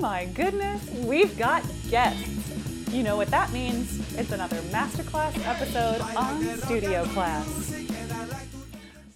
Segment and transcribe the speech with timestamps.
[0.00, 2.88] my goodness, we've got guests.
[2.90, 3.98] You know what that means.
[4.18, 7.74] It's another masterclass episode on Studio Class.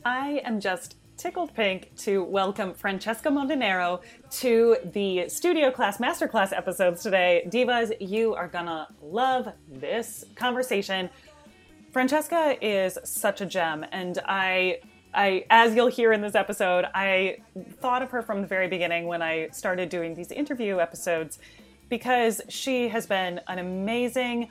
[0.05, 7.03] I am just tickled pink to welcome Francesca Mondanaro to the Studio Class Masterclass episodes
[7.03, 7.49] today.
[7.49, 11.09] Divas, you are gonna love this conversation.
[11.93, 14.81] Francesca is such a gem, and I
[15.15, 17.39] I, as you'll hear in this episode, I
[17.81, 21.39] thought of her from the very beginning when I started doing these interview episodes
[21.89, 24.49] because she has been an amazing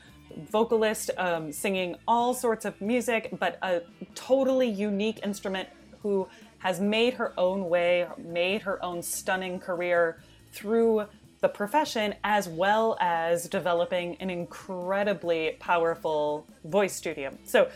[0.50, 3.82] vocalist, um, singing all sorts of music, but a
[4.16, 5.68] totally unique instrument
[6.02, 6.28] who
[6.60, 10.22] has made her own way, made her own stunning career
[10.54, 11.06] through
[11.42, 17.38] the profession, as well as developing an incredibly powerful voice studio.
[17.44, 17.70] So,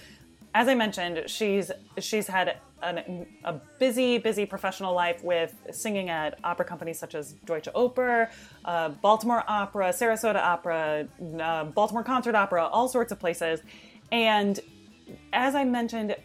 [0.55, 1.69] as I mentioned, she's
[1.99, 7.33] she's had an, a busy, busy professional life with singing at opera companies such as
[7.45, 8.29] Deutsche Oper,
[8.65, 11.07] uh, Baltimore Opera, Sarasota Opera,
[11.39, 13.61] uh, Baltimore Concert Opera, all sorts of places.
[14.11, 14.59] And
[15.33, 16.15] as I mentioned,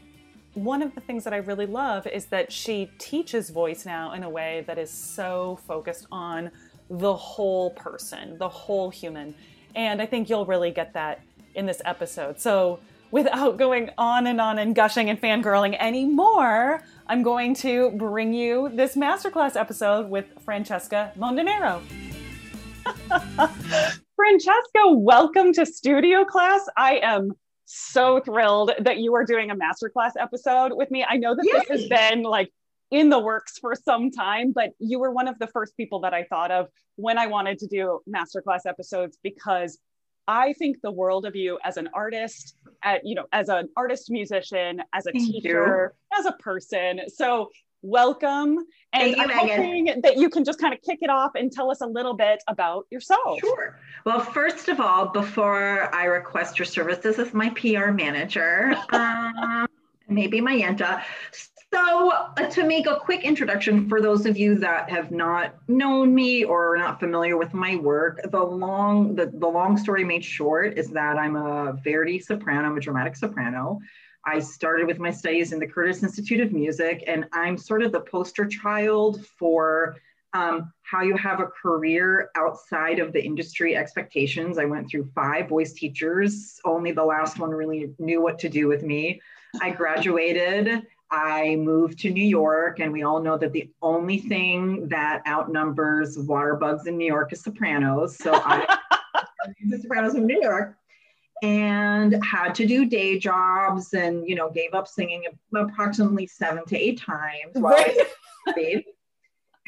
[0.55, 4.23] one of the things that I really love is that she teaches voice now in
[4.23, 6.51] a way that is so focused on
[6.91, 9.35] the whole person, the whole human.
[9.75, 11.23] And I think you'll really get that
[11.55, 12.39] in this episode.
[12.39, 12.81] So,
[13.13, 18.71] without going on and on and gushing and fangirling anymore, I'm going to bring you
[18.73, 21.83] this masterclass episode with Francesca Mondanaro.
[24.17, 26.67] Francesca, welcome to Studio Class.
[26.77, 27.33] I am
[27.67, 31.05] so thrilled that you are doing a masterclass episode with me.
[31.07, 31.53] I know that Yay.
[31.53, 32.51] this has been like
[32.91, 36.15] in the works for some time, but you were one of the first people that
[36.15, 39.79] I thought of when I wanted to do masterclass episodes because
[40.29, 44.11] I think the world of you as an artist, at you know, as an artist
[44.11, 46.19] musician, as a Thank teacher, you.
[46.19, 47.01] as a person.
[47.09, 47.51] So
[47.83, 48.59] welcome.
[48.93, 51.81] And I'm hoping that you can just kind of kick it off and tell us
[51.81, 53.41] a little bit about yourself.
[53.41, 53.79] Sure.
[54.05, 59.67] Well, first of all, before I request your services as my PR manager, um,
[60.09, 61.03] maybe my Yenta.
[61.75, 66.15] So, uh, to make a quick introduction for those of you that have not known
[66.15, 70.23] me or are not familiar with my work, the long the, the long story made
[70.23, 73.81] short is that I'm a Verdi soprano, I'm a dramatic soprano.
[74.27, 77.91] I started with my studies in the Curtis Institute of Music, and I'm sort of
[77.91, 79.97] the poster child for
[80.35, 84.59] um, how you have a career outside of the industry expectations.
[84.59, 88.69] I went through five voice teachers, only the last one really knew what to do
[88.69, 89.23] with me.
[89.61, 94.89] I graduated I moved to New York, and we all know that the only thing
[94.89, 98.17] that outnumbers water bugs in New York is sopranos.
[98.17, 98.79] So I
[99.69, 100.75] the sopranos in New York
[101.43, 105.25] and had to do day jobs and you know gave up singing
[105.55, 108.07] approximately seven to eight times I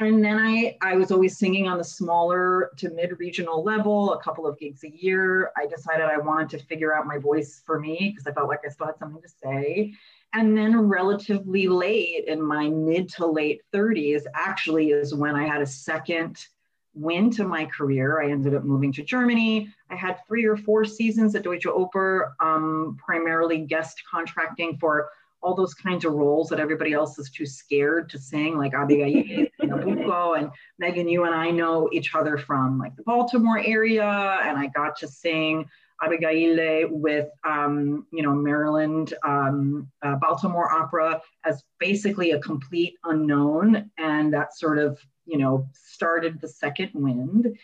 [0.01, 4.45] and then I, I was always singing on the smaller to mid-regional level, a couple
[4.45, 5.53] of gigs a year.
[5.57, 8.61] I decided I wanted to figure out my voice for me because I felt like
[8.67, 9.93] I still had something to say.
[10.35, 15.63] And then, relatively late in my mid to late 30s, actually, is when I had
[15.63, 16.45] a second
[16.93, 18.21] win to my career.
[18.21, 19.73] I ended up moving to Germany.
[19.91, 25.09] I had three or four seasons at Deutsche Oper, um, primarily guest contracting for
[25.41, 29.47] all those kinds of roles that everybody else is too scared to sing, like Abigail
[29.63, 30.39] Nabucco.
[30.39, 34.05] And Megan, you and I know each other from like the Baltimore area,
[34.43, 35.67] and I got to sing
[36.03, 43.91] Abigail with, um, you know, Maryland, um, uh, Baltimore Opera as basically a complete unknown.
[43.99, 47.57] And that sort of, you know, started the second wind.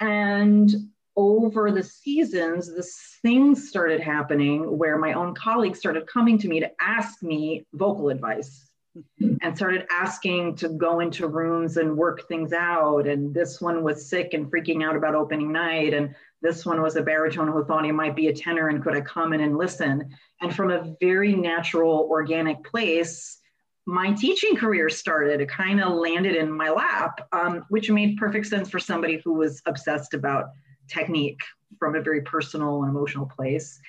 [0.00, 0.70] And
[1.16, 6.60] over the seasons, this things started happening where my own colleagues started coming to me
[6.60, 8.68] to ask me vocal advice
[9.42, 13.06] and started asking to go into rooms and work things out.
[13.06, 15.94] And this one was sick and freaking out about opening night.
[15.94, 16.14] And
[16.46, 19.00] this one was a baritone who thought he might be a tenor and could I
[19.00, 20.08] come in and listen?
[20.40, 23.40] And from a very natural, organic place,
[23.84, 25.40] my teaching career started.
[25.40, 29.32] It kind of landed in my lap, um, which made perfect sense for somebody who
[29.32, 30.50] was obsessed about
[30.88, 31.40] technique
[31.80, 33.80] from a very personal and emotional place.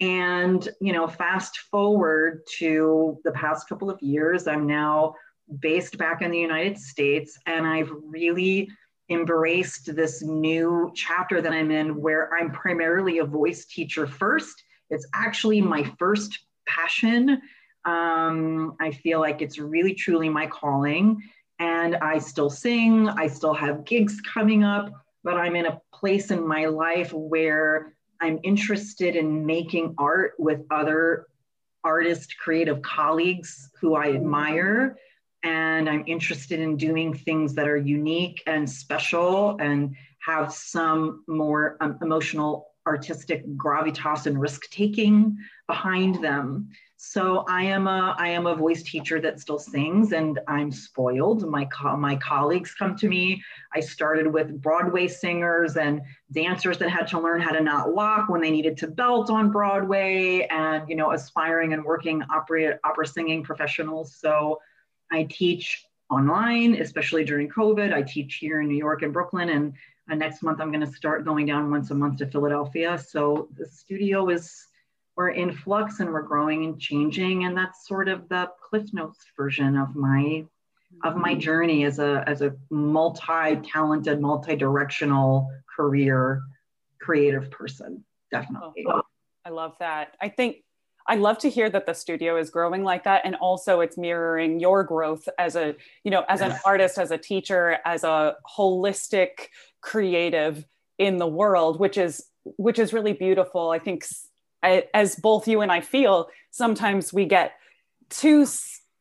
[0.00, 5.14] And, you know, fast forward to the past couple of years, I'm now
[5.60, 8.68] based back in the United States, and I've really
[9.10, 14.62] embraced this new chapter that I'm in where I'm primarily a voice teacher first.
[14.90, 17.42] It's actually my first passion.
[17.84, 21.22] Um, I feel like it's really truly my calling.
[21.58, 24.90] And I still sing, I still have gigs coming up,
[25.22, 30.62] but I'm in a place in my life where I'm interested in making art with
[30.70, 31.26] other
[31.84, 34.96] artist creative colleagues who I admire
[35.44, 39.94] and I'm interested in doing things that are unique and special and
[40.26, 45.36] have some more um, emotional, artistic gravitas and risk taking
[45.66, 46.68] behind them.
[46.96, 51.46] So I am a I am a voice teacher that still sings, and I'm spoiled.
[51.46, 53.42] My co- my colleagues come to me.
[53.74, 56.00] I started with Broadway singers and
[56.32, 59.50] dancers that had to learn how to not walk when they needed to belt on
[59.50, 64.16] Broadway, and you know, aspiring and working opera opera singing professionals.
[64.16, 64.60] So
[65.14, 67.94] I teach online, especially during COVID.
[67.94, 69.72] I teach here in New York and Brooklyn, and
[70.10, 72.98] uh, next month I'm going to start going down once a month to Philadelphia.
[72.98, 74.66] So the studio is
[75.16, 79.24] we're in flux and we're growing and changing, and that's sort of the Cliff Notes
[79.36, 80.44] version of my
[81.02, 86.42] of my journey as a as a multi-talented, multi-directional career
[87.00, 88.04] creative person.
[88.32, 88.84] Definitely.
[88.88, 89.02] Oh,
[89.44, 90.16] I love that.
[90.20, 90.56] I think
[91.06, 94.58] I love to hear that the studio is growing like that and also it's mirroring
[94.58, 99.48] your growth as a, you know, as an artist, as a teacher, as a holistic
[99.82, 100.64] creative
[100.98, 103.70] in the world, which is which is really beautiful.
[103.70, 104.06] I think
[104.62, 107.52] I, as both you and I feel, sometimes we get
[108.10, 108.46] too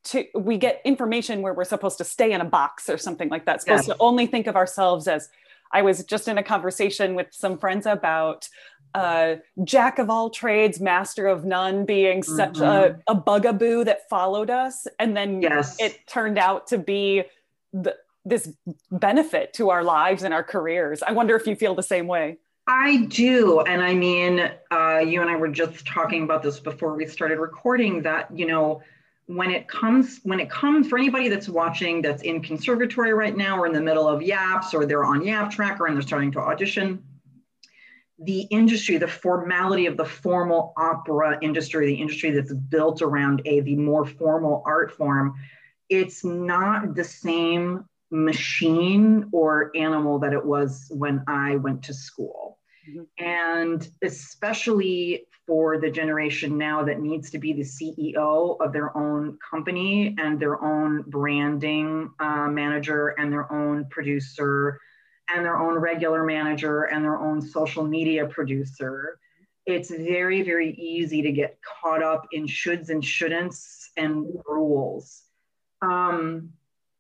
[0.06, 3.46] to we get information where we're supposed to stay in a box or something like
[3.46, 3.62] that.
[3.62, 5.30] Supposed to only think of ourselves as
[5.72, 8.48] I was just in a conversation with some friends about
[8.94, 12.36] uh, jack of all trades, master of none being mm-hmm.
[12.36, 13.02] such a, mm-hmm.
[13.08, 14.88] a, bugaboo that followed us.
[15.00, 15.76] And then yes.
[15.80, 17.24] it turned out to be
[17.72, 17.96] the,
[18.26, 18.52] this
[18.92, 21.02] benefit to our lives and our careers.
[21.04, 22.38] I wonder if you feel the same way.
[22.68, 23.60] I do.
[23.62, 27.40] And I mean, uh, you and I were just talking about this before we started
[27.40, 28.82] recording that, you know,
[29.26, 33.58] when it comes when it comes for anybody that's watching that's in conservatory right now
[33.58, 37.02] or in the middle of YAPs or they're on YAPTracker and they're starting to audition
[38.20, 43.62] the industry, the formality of the formal opera industry, the industry that's built around a
[43.62, 45.34] the more formal art form,
[45.90, 52.60] it's not the same machine or animal that it was when I went to school.
[52.90, 53.26] Mm-hmm.
[53.26, 59.38] And especially for the generation now that needs to be the CEO of their own
[59.50, 64.80] company and their own branding uh, manager and their own producer
[65.30, 69.20] and their own regular manager and their own social media producer,
[69.66, 75.24] it's very, very easy to get caught up in shoulds and shouldn'ts and rules.
[75.82, 76.54] Um,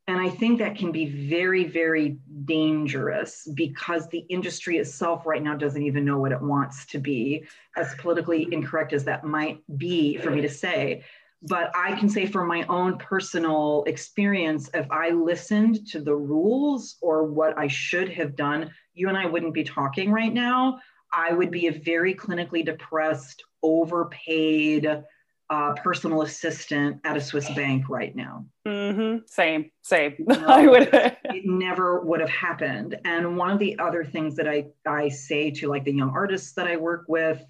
[0.08, 5.56] and I think that can be very, very dangerous because the industry itself right now
[5.56, 7.46] doesn't even know what it wants to be,
[7.78, 11.04] as politically incorrect as that might be for me to say
[11.44, 16.96] but I can say from my own personal experience, if I listened to the rules
[17.02, 20.80] or what I should have done, you and I wouldn't be talking right now.
[21.14, 25.04] I would be a very clinically depressed, overpaid
[25.50, 28.46] uh, personal assistant at a Swiss bank right now.
[28.66, 29.20] Mm-hmm.
[29.28, 30.16] Same, same.
[30.20, 30.90] No, I would.
[30.94, 32.96] it never would have happened.
[33.04, 36.54] And one of the other things that I I say to like the young artists
[36.54, 37.44] that I work with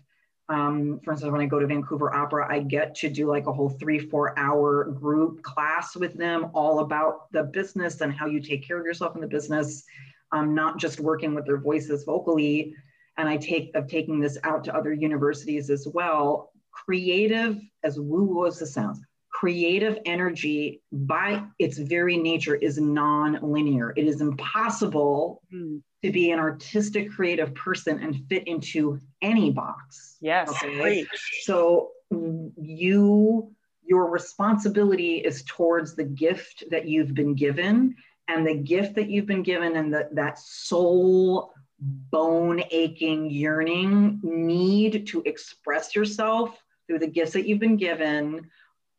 [0.49, 3.53] um, for instance, when I go to Vancouver Opera, I get to do like a
[3.53, 8.41] whole three, four hour group class with them all about the business and how you
[8.41, 9.83] take care of yourself in the business,
[10.31, 12.75] um, not just working with their voices vocally.
[13.17, 16.51] And I take of taking this out to other universities as well.
[16.71, 18.99] Creative, as woo woo as it sounds,
[19.31, 23.93] creative energy by its very nature is non-linear.
[23.95, 30.17] It is impossible mm to be an artistic creative person and fit into any box.
[30.21, 30.49] Yes.
[30.49, 31.05] Okay?
[31.43, 33.51] so you
[33.85, 37.95] your responsibility is towards the gift that you've been given
[38.29, 45.05] and the gift that you've been given and the, that soul bone aching yearning need
[45.07, 48.49] to express yourself through the gifts that you've been given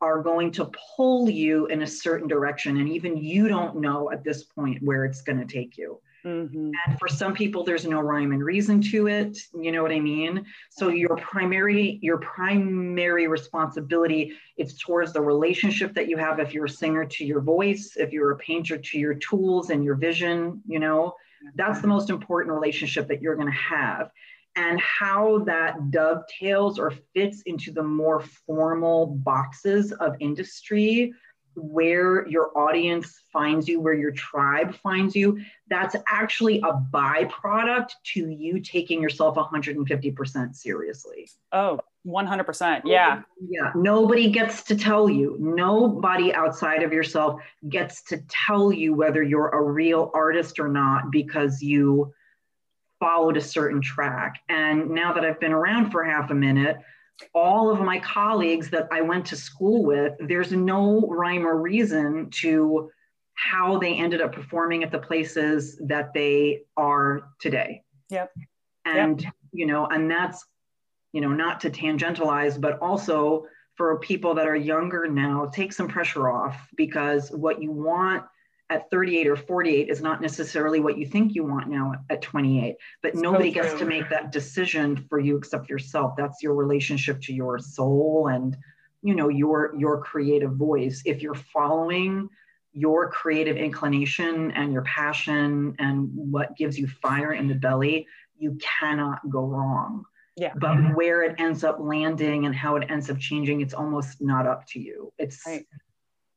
[0.02, 2.76] are going to pull you in a certain direction.
[2.76, 6.70] And even you don't know at this point where it's going to take you Mm-hmm.
[6.86, 9.36] And for some people, there's no rhyme and reason to it.
[9.60, 10.46] You know what I mean?
[10.70, 16.38] So your primary, your primary responsibility it's towards the relationship that you have.
[16.38, 19.84] If you're a singer to your voice, if you're a painter to your tools and
[19.84, 21.14] your vision, you know,
[21.56, 24.10] that's the most important relationship that you're going to have.
[24.56, 31.12] And how that dovetails or fits into the more formal boxes of industry
[31.56, 38.28] where your audience finds you, where your tribe finds you, that's actually a byproduct to
[38.28, 41.28] you taking yourself 150% seriously.
[41.52, 42.82] Oh, 100%.
[42.84, 43.22] Yeah.
[43.48, 43.72] Yeah.
[43.74, 49.48] Nobody gets to tell you, nobody outside of yourself gets to tell you whether you're
[49.48, 52.12] a real artist or not because you
[53.00, 54.40] followed a certain track.
[54.48, 56.78] And now that I've been around for half a minute,
[57.32, 62.30] all of my colleagues that I went to school with, there's no rhyme or reason
[62.40, 62.90] to
[63.34, 67.82] how they ended up performing at the places that they are today.
[68.10, 68.32] Yep.
[68.84, 69.32] And, yep.
[69.52, 70.44] you know, and that's,
[71.12, 75.88] you know, not to tangentialize, but also for people that are younger now, take some
[75.88, 78.24] pressure off because what you want
[78.70, 82.76] at 38 or 48 is not necessarily what you think you want now at 28
[83.02, 86.14] but nobody gets to make that decision for you except yourself.
[86.16, 88.56] That's your relationship to your soul and
[89.02, 91.02] you know your your creative voice.
[91.04, 92.28] If you're following
[92.72, 98.06] your creative inclination and your passion and what gives you fire in the belly
[98.36, 100.04] you cannot go wrong.
[100.36, 100.52] Yeah.
[100.56, 104.48] but where it ends up landing and how it ends up changing it's almost not
[104.48, 105.12] up to you.
[105.16, 105.64] It's right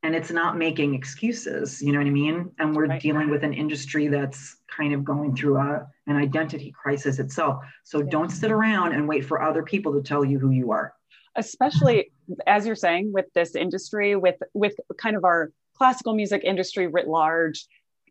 [0.08, 3.02] and it's not making excuses you know what i mean and we're right.
[3.02, 8.00] dealing with an industry that's kind of going through a, an identity crisis itself so
[8.00, 8.06] yeah.
[8.10, 10.94] don't sit around and wait for other people to tell you who you are
[11.36, 12.10] especially
[12.48, 17.08] as you're saying with this industry with with kind of our classical music industry writ
[17.08, 17.68] large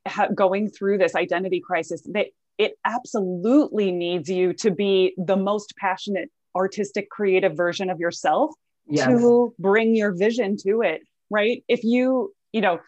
[0.07, 2.27] ha- going through this identity crisis that
[2.59, 8.51] it absolutely needs you to be the most passionate artistic creative version of yourself
[8.87, 9.07] yes.
[9.07, 11.65] to bring your vision to it right?
[11.69, 12.81] If you you know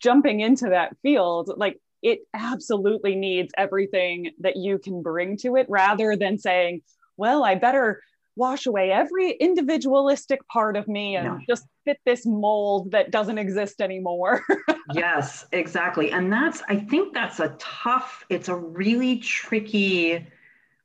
[0.00, 5.66] jumping into that field like it absolutely needs everything that you can bring to it
[5.68, 6.82] rather than saying
[7.16, 8.02] well i better
[8.36, 11.38] wash away every individualistic part of me and yeah.
[11.48, 14.44] just fit this mold that doesn't exist anymore.
[14.94, 16.12] Yes exactly.
[16.12, 20.26] And that's i think that's a tough it's a really tricky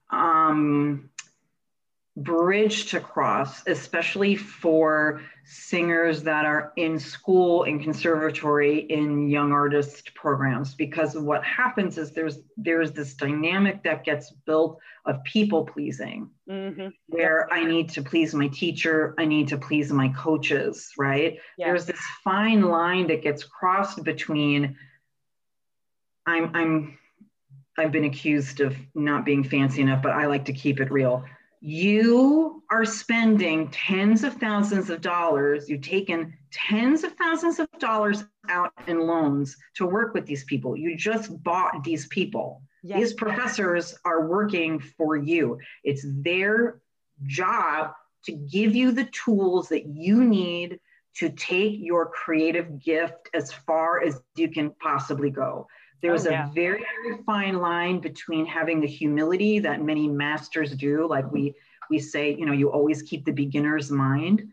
[0.10, 1.10] um
[2.16, 10.14] bridge to cross, especially for singers that are in school, in conservatory, in young artist
[10.16, 16.30] programs, because what happens is there's there's this dynamic that gets built of people pleasing,
[16.50, 16.88] mm-hmm.
[17.08, 21.40] where I need to please my teacher, I need to please my coaches, right?
[21.58, 21.68] Yeah.
[21.68, 24.78] There's this fine line that gets crossed between
[26.26, 26.98] I'm I'm
[27.78, 31.26] I've been accused of not being fancy enough, but I like to keep it real
[31.66, 38.24] you are spending tens of thousands of dollars, you've taken tens of thousands of dollars
[38.50, 40.76] out in loans to work with these people.
[40.76, 42.64] You just bought these people.
[42.82, 42.98] Yes.
[42.98, 45.60] These professors are working for you.
[45.84, 46.82] It's their
[47.28, 47.92] job
[48.26, 50.80] to give you the tools that you need
[51.18, 55.68] to take your creative gift as far as you can possibly go.
[56.02, 56.50] There's oh, yeah.
[56.50, 61.54] a very, very fine line between having the humility that many masters do, like we
[61.90, 64.44] we say, you know, you always keep the beginner's mind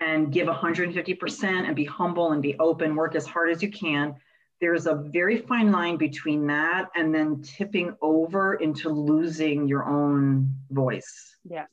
[0.00, 4.14] and give 150% and be humble and be open, work as hard as you can.
[4.60, 10.54] There's a very fine line between that and then tipping over into losing your own
[10.70, 11.36] voice.
[11.44, 11.68] Yes.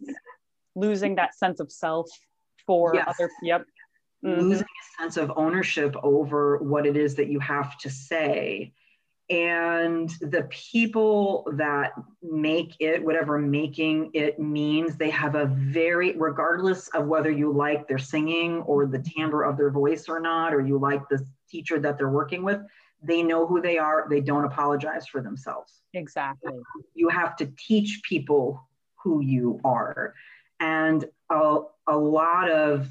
[0.75, 2.10] Losing that sense of self
[2.65, 3.08] for yes.
[3.08, 3.65] other, yep.
[4.24, 4.41] Mm-hmm.
[4.41, 8.74] Losing a sense of ownership over what it is that you have to say
[9.29, 11.91] and the people that
[12.22, 17.88] make it whatever making it means they have a very regardless of whether you like
[17.89, 21.77] their singing or the timbre of their voice or not or you like the teacher
[21.77, 22.62] that they're working with
[23.01, 24.07] they know who they are.
[24.10, 25.81] They don't apologize for themselves.
[25.93, 26.53] Exactly.
[26.93, 30.13] You have to teach people who you are.
[30.60, 32.89] And a, a lot of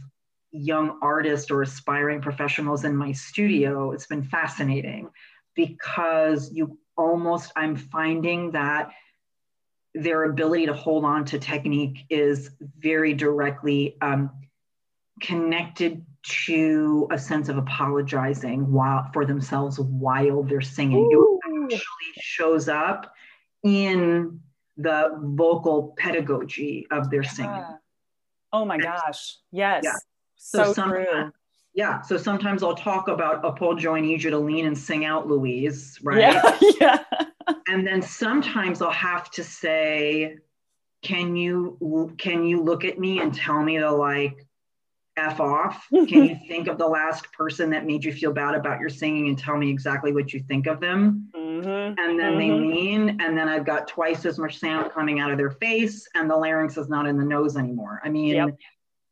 [0.53, 5.11] young artists or aspiring professionals in my studio it's been fascinating
[5.57, 8.91] because you almost, I'm finding that
[9.95, 14.31] their ability to hold on to technique is very directly um,
[15.21, 20.99] connected to a sense of apologizing while for themselves while they're singing.
[21.13, 21.41] Ooh.
[21.49, 23.13] It actually shows up
[23.65, 24.41] in
[24.77, 27.55] the vocal pedagogy of their singing.
[27.55, 27.77] Yeah.
[28.53, 29.37] Oh my gosh.
[29.51, 29.83] Yes.
[29.85, 29.95] Yeah.
[30.37, 31.33] So, so true.
[31.77, 32.01] Yeah.
[32.01, 35.99] So sometimes I'll talk about appoggio, I need you to lean and sing out, Louise.
[36.03, 36.21] Right.
[36.21, 36.59] Yeah.
[36.81, 37.05] yeah.
[37.69, 40.39] and then sometimes I'll have to say,
[41.03, 44.47] can you can you look at me and tell me to like
[45.19, 45.87] f off?
[45.91, 49.29] Can you think of the last person that made you feel bad about your singing
[49.29, 51.31] and tell me exactly what you think of them?
[51.35, 51.69] Mm-hmm.
[51.69, 52.39] And then mm-hmm.
[52.39, 56.07] they lean, and then I've got twice as much sound coming out of their face,
[56.15, 58.01] and the larynx is not in the nose anymore.
[58.05, 58.59] I mean, yep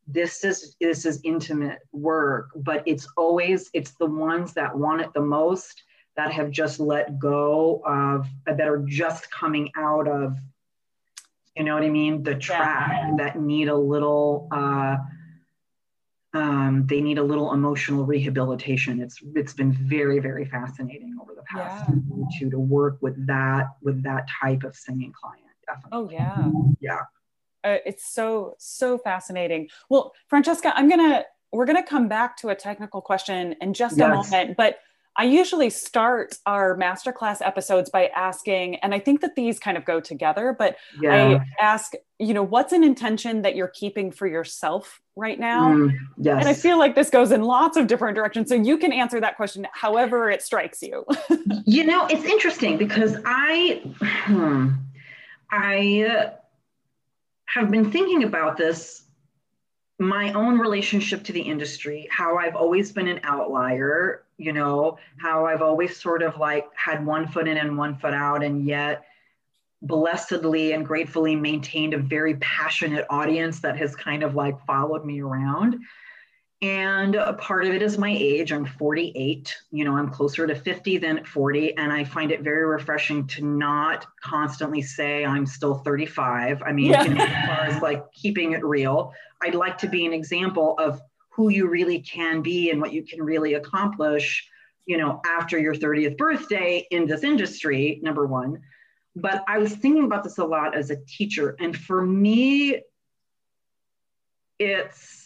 [0.06, 5.12] this is this is intimate work but it's always it's the ones that want it
[5.14, 5.82] the most
[6.16, 10.36] that have just let go of that are just coming out of
[11.56, 13.14] you know what i mean the track yeah.
[13.16, 14.96] that need a little uh
[16.34, 19.00] um, they need a little emotional rehabilitation.
[19.00, 21.94] It's it's been very very fascinating over the past yeah.
[21.94, 25.46] year to to work with that with that type of singing client.
[25.64, 25.96] Definitely.
[25.96, 26.50] Oh yeah.
[26.80, 26.98] Yeah
[27.64, 29.68] Uh, it's so so fascinating.
[29.88, 34.06] Well, Francesca, I'm gonna we're gonna come back to a technical question in just yes.
[34.06, 34.78] a moment, but
[35.16, 39.84] I usually start our masterclass episodes by asking, and I think that these kind of
[39.84, 41.38] go together, but yeah.
[41.60, 45.72] I ask, you know, what's an intention that you're keeping for yourself right now?
[45.72, 46.40] Mm, yes.
[46.40, 48.48] And I feel like this goes in lots of different directions.
[48.48, 51.04] So you can answer that question however it strikes you.
[51.64, 54.70] you know, it's interesting because I, hmm,
[55.52, 56.30] I uh,
[57.54, 59.02] have been thinking about this
[60.00, 65.46] my own relationship to the industry, how I've always been an outlier, you know, how
[65.46, 69.04] I've always sort of like had one foot in and one foot out, and yet
[69.82, 75.20] blessedly and gratefully maintained a very passionate audience that has kind of like followed me
[75.20, 75.78] around.
[76.64, 78.50] And a part of it is my age.
[78.50, 79.54] I'm 48.
[79.70, 81.76] You know, I'm closer to 50 than 40.
[81.76, 86.62] And I find it very refreshing to not constantly say I'm still 35.
[86.62, 87.02] I mean, yeah.
[87.02, 91.50] as far as like keeping it real, I'd like to be an example of who
[91.50, 94.48] you really can be and what you can really accomplish,
[94.86, 98.62] you know, after your 30th birthday in this industry, number one.
[99.14, 101.56] But I was thinking about this a lot as a teacher.
[101.60, 102.80] And for me,
[104.58, 105.24] it's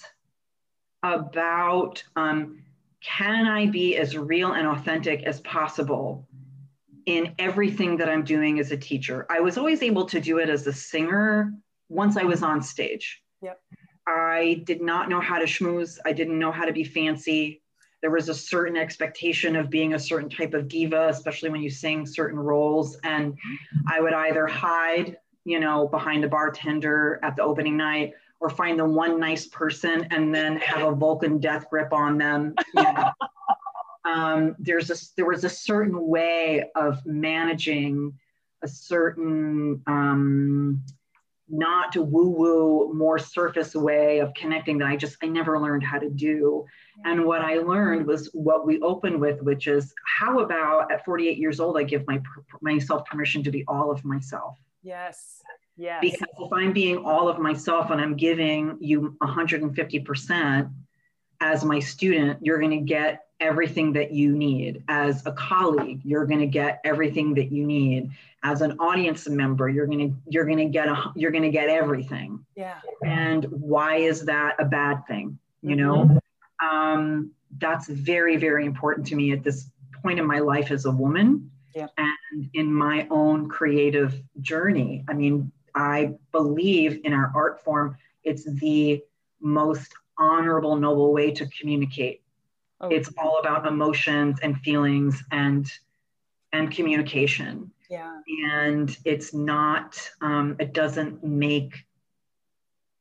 [1.02, 2.62] about um,
[3.00, 6.26] can I be as real and authentic as possible
[7.06, 9.26] in everything that I'm doing as a teacher?
[9.30, 11.52] I was always able to do it as a singer
[11.88, 13.22] once I was on stage.
[13.42, 13.60] Yep.
[14.06, 15.98] I did not know how to schmooze.
[16.04, 17.62] I didn't know how to be fancy.
[18.00, 21.70] There was a certain expectation of being a certain type of diva, especially when you
[21.70, 22.96] sing certain roles.
[23.04, 23.36] And
[23.88, 28.78] I would either hide, you know, behind a bartender at the opening night or find
[28.78, 32.54] the one nice person and then have a Vulcan death grip on them.
[32.74, 33.10] Know.
[34.04, 38.12] um, there's a, there was a certain way of managing
[38.62, 40.82] a certain um,
[41.48, 45.98] not woo woo, more surface way of connecting that I just, I never learned how
[45.98, 46.66] to do.
[47.04, 51.38] And what I learned was what we opened with, which is how about at 48
[51.38, 52.20] years old, I give my,
[52.60, 54.58] myself permission to be all of myself.
[54.82, 55.40] Yes.
[55.78, 56.00] Yes.
[56.00, 60.70] Because if I'm being all of myself and I'm giving you 150%
[61.40, 64.82] as my student, you're going to get everything that you need.
[64.88, 68.10] As a colleague, you're going to get everything that you need.
[68.42, 71.50] As an audience member, you're going to you're going to get a you're going to
[71.50, 72.44] get everything.
[72.56, 72.80] Yeah.
[73.04, 75.38] And why is that a bad thing?
[75.62, 76.66] You know, mm-hmm.
[76.66, 79.70] um, that's very very important to me at this
[80.02, 81.50] point in my life as a woman.
[81.74, 81.86] Yeah.
[81.96, 85.04] And in my own creative journey.
[85.08, 89.02] I mean, I believe in our art form, it's the
[89.40, 92.22] most honorable, noble way to communicate
[92.80, 92.88] Oh.
[92.88, 95.70] It's all about emotions and feelings and
[96.52, 97.70] and communication.
[97.90, 98.20] Yeah.
[98.54, 101.74] And it's not, um, it doesn't make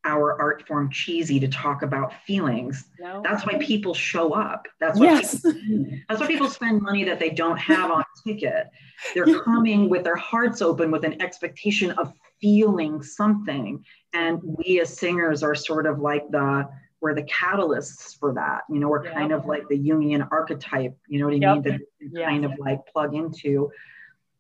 [0.06, 2.86] our art form cheesy to talk about feelings.
[3.00, 3.22] No.
[3.24, 4.68] That's why people show up.
[4.80, 5.42] That's why yes.
[5.42, 8.70] people, that's why people spend money that they don't have on a ticket.
[9.14, 13.84] They're coming with their hearts open with an expectation of feeling something.
[14.14, 16.68] And we as singers are sort of like the
[17.00, 18.62] we're the catalysts for that.
[18.70, 19.14] You know, we're yeah.
[19.14, 21.64] kind of like the Jungian archetype, you know what I yep.
[21.64, 21.80] mean?
[22.14, 23.70] That kind of like plug into.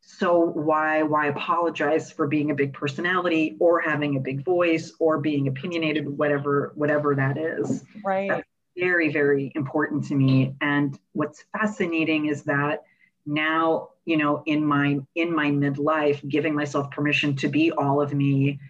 [0.09, 5.19] So why why apologize for being a big personality or having a big voice or
[5.19, 7.83] being opinionated, whatever whatever that is.
[8.05, 8.29] Right.
[8.29, 10.55] That's very, very important to me.
[10.61, 12.83] And what's fascinating is that
[13.25, 18.13] now, you know, in my in my midlife, giving myself permission to be all of
[18.13, 18.61] me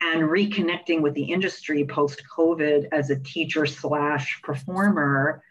[0.00, 5.42] and reconnecting with the industry post COVID as a teacher slash performer,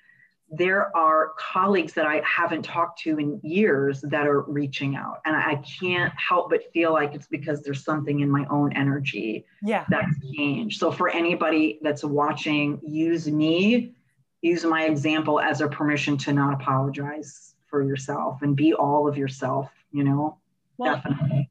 [0.57, 5.21] there are colleagues that I haven't talked to in years that are reaching out.
[5.25, 9.45] And I can't help but feel like it's because there's something in my own energy
[9.61, 9.85] yeah.
[9.89, 10.79] that's changed.
[10.79, 13.93] So for anybody that's watching, use me,
[14.41, 19.17] use my example as a permission to not apologize for yourself and be all of
[19.17, 20.37] yourself, you know?
[20.77, 21.49] Well, Definitely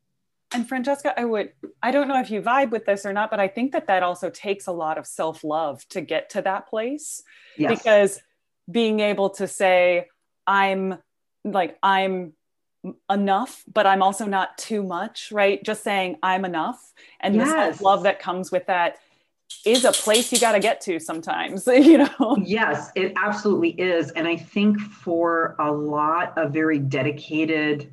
[0.55, 3.41] and Francesca, I would, I don't know if you vibe with this or not, but
[3.41, 6.69] I think that that also takes a lot of self love to get to that
[6.69, 7.23] place.
[7.59, 7.77] Yes.
[7.77, 8.23] Because
[8.71, 10.09] being able to say,
[10.47, 10.99] I'm
[11.45, 12.33] like, I'm
[13.11, 15.63] enough, but I'm also not too much, right?
[15.63, 16.93] Just saying I'm enough.
[17.21, 17.79] And yes.
[17.79, 18.99] the love that comes with that
[19.65, 22.37] is a place you got to get to sometimes, you know?
[22.43, 24.11] Yes, it absolutely is.
[24.13, 27.91] And I think for a lot of very dedicated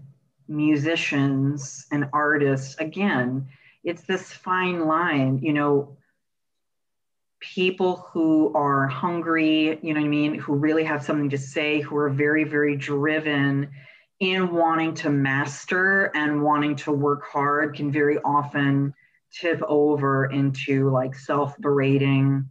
[0.48, 3.48] musicians and artists, again,
[3.84, 5.98] it's this fine line, you know,
[7.42, 11.82] people who are hungry, you know what I mean, who really have something to say,
[11.82, 13.70] who are very, very driven
[14.20, 18.94] in wanting to master and wanting to work hard can very often
[19.34, 22.48] tip over into like self-berating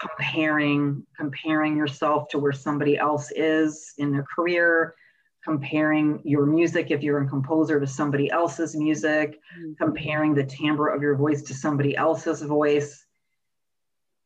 [0.00, 4.94] comparing comparing yourself to where somebody else is in their career
[5.42, 9.72] comparing your music if you're a composer to somebody else's music mm-hmm.
[9.82, 13.06] comparing the timbre of your voice to somebody else's voice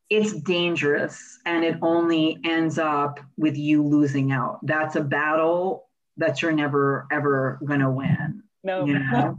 [0.09, 4.61] it's dangerous and it only ends up with you losing out.
[4.65, 8.87] That's a battle that you're never ever going to win no.
[8.87, 9.37] you know?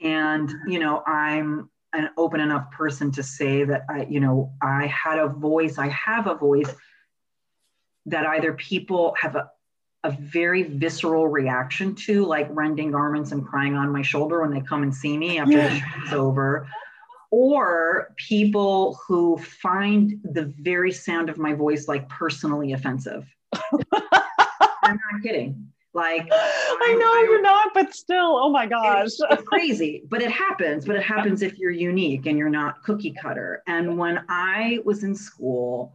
[0.00, 4.86] And you know i'm an open enough person to say that I, you know, I
[4.86, 6.70] had a voice, I have a voice
[8.06, 9.50] that either people have a,
[10.04, 14.60] a very visceral reaction to, like rending garments and crying on my shoulder when they
[14.60, 15.68] come and see me after yeah.
[15.68, 16.68] the show's over,
[17.30, 23.26] or people who find the very sound of my voice like personally offensive.
[23.52, 25.72] I'm not kidding.
[25.96, 29.06] Like I know I, you're not, but still, oh my gosh.
[29.06, 30.84] It's, it's crazy, but it happens.
[30.84, 33.62] But it happens if you're unique and you're not cookie cutter.
[33.66, 35.94] And when I was in school,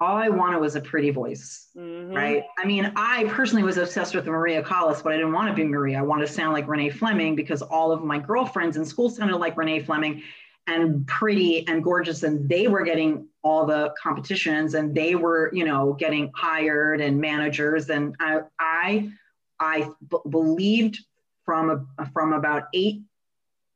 [0.00, 2.14] all I wanted was a pretty voice, mm-hmm.
[2.14, 2.44] right?
[2.58, 5.64] I mean, I personally was obsessed with Maria Callas, but I didn't want to be
[5.64, 5.98] Maria.
[5.98, 9.38] I wanted to sound like Renee Fleming because all of my girlfriends in school sounded
[9.38, 10.22] like Renee Fleming
[10.66, 15.64] and pretty and gorgeous, and they were getting all the competitions and they were, you
[15.64, 17.88] know, getting hired and managers.
[17.90, 19.12] And I, I
[19.60, 20.98] I b- believed
[21.44, 23.02] from a, from about eight,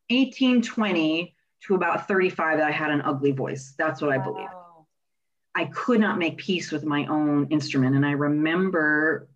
[0.09, 1.35] 1820
[1.67, 3.75] to about 35 that I had an ugly voice.
[3.79, 4.49] That's what I believe.
[5.55, 7.97] I could not make peace with my own instrument.
[7.97, 9.29] And I remember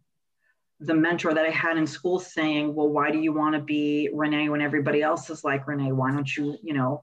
[0.80, 4.10] the mentor that I had in school saying, Well, why do you want to be
[4.12, 5.92] Renee when everybody else is like Renee?
[5.92, 7.02] Why don't you, you know,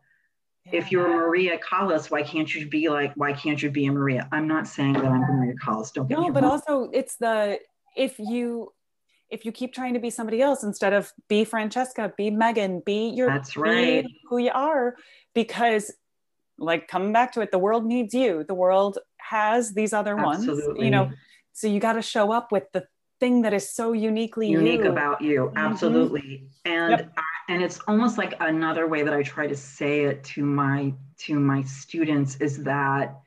[0.66, 0.80] yeah.
[0.80, 4.28] if you're Maria Callas, why can't you be like, why can't you be a Maria?
[4.32, 5.92] I'm not saying that I'm Maria Callas.
[5.92, 7.60] Don't get no, but also it's the,
[7.96, 8.72] if you,
[9.30, 13.10] if you keep trying to be somebody else instead of be Francesca, be Megan, be
[13.10, 14.06] your That's right.
[14.30, 14.96] who you are
[15.34, 15.92] because
[16.58, 18.46] like coming back to it, the world needs you.
[18.48, 20.68] The world has these other Absolutely.
[20.68, 21.12] ones, you know.
[21.54, 22.86] So you got to show up with the
[23.20, 24.92] thing that is so uniquely unique you.
[24.92, 25.46] about you.
[25.46, 25.58] Mm-hmm.
[25.58, 26.22] Absolutely.
[26.66, 26.72] Mm-hmm.
[26.72, 27.14] And yep.
[27.52, 31.40] And it's almost like another way that I try to say it to my to
[31.40, 33.20] my students is that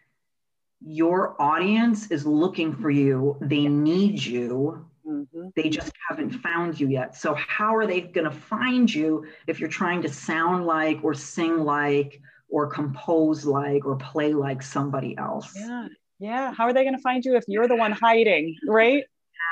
[0.80, 3.36] your audience is looking for you.
[3.40, 5.48] They need you Mm-hmm.
[5.54, 7.14] They just haven't found you yet.
[7.14, 11.14] So, how are they going to find you if you're trying to sound like, or
[11.14, 15.52] sing like, or compose like, or play like somebody else?
[15.54, 15.88] Yeah.
[16.18, 16.54] Yeah.
[16.54, 19.04] How are they going to find you if you're the one hiding, right?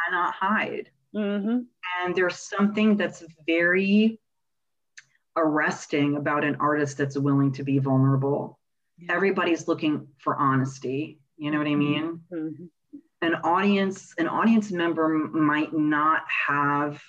[0.08, 0.90] Cannot hide.
[1.14, 1.58] Mm-hmm.
[2.02, 4.18] And there's something that's very
[5.36, 8.58] arresting about an artist that's willing to be vulnerable.
[8.98, 9.14] Yeah.
[9.14, 11.18] Everybody's looking for honesty.
[11.36, 12.20] You know what I mean?
[12.32, 12.64] Mm-hmm
[13.22, 17.00] an audience an audience member might not have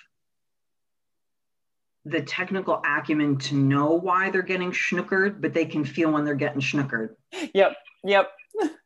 [2.06, 6.34] the technical acumen to know why they're getting schnookered, but they can feel when they're
[6.34, 7.10] getting schnookered.
[7.54, 7.76] Yep.
[8.04, 8.30] Yep.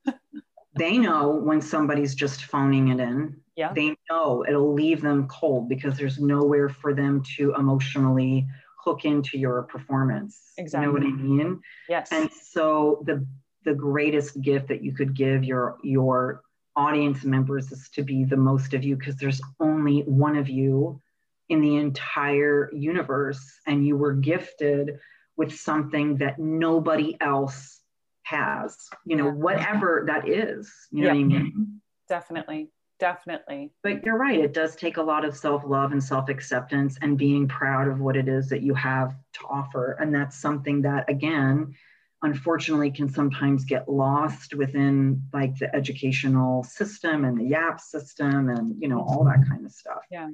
[0.78, 3.36] they know when somebody's just phoning it in.
[3.56, 3.72] Yeah.
[3.72, 8.46] They know it'll leave them cold because there's nowhere for them to emotionally
[8.88, 10.52] hook into your performance.
[10.56, 10.86] Exactly.
[10.86, 11.60] You know what I mean?
[11.88, 12.08] Yes.
[12.10, 13.26] And so the
[13.64, 16.42] the greatest gift that you could give your your
[16.74, 21.00] audience members is to be the most of you because there's only one of you
[21.48, 24.98] in the entire universe and you were gifted
[25.36, 27.80] with something that nobody else
[28.22, 31.14] has you know whatever that is you know yeah.
[31.14, 35.92] what i mean definitely definitely but you're right it does take a lot of self-love
[35.92, 40.14] and self-acceptance and being proud of what it is that you have to offer and
[40.14, 41.74] that's something that again
[42.22, 48.74] unfortunately can sometimes get lost within like the educational system and the YAP system and
[48.80, 50.02] you know all that kind of stuff.
[50.10, 50.28] Yeah.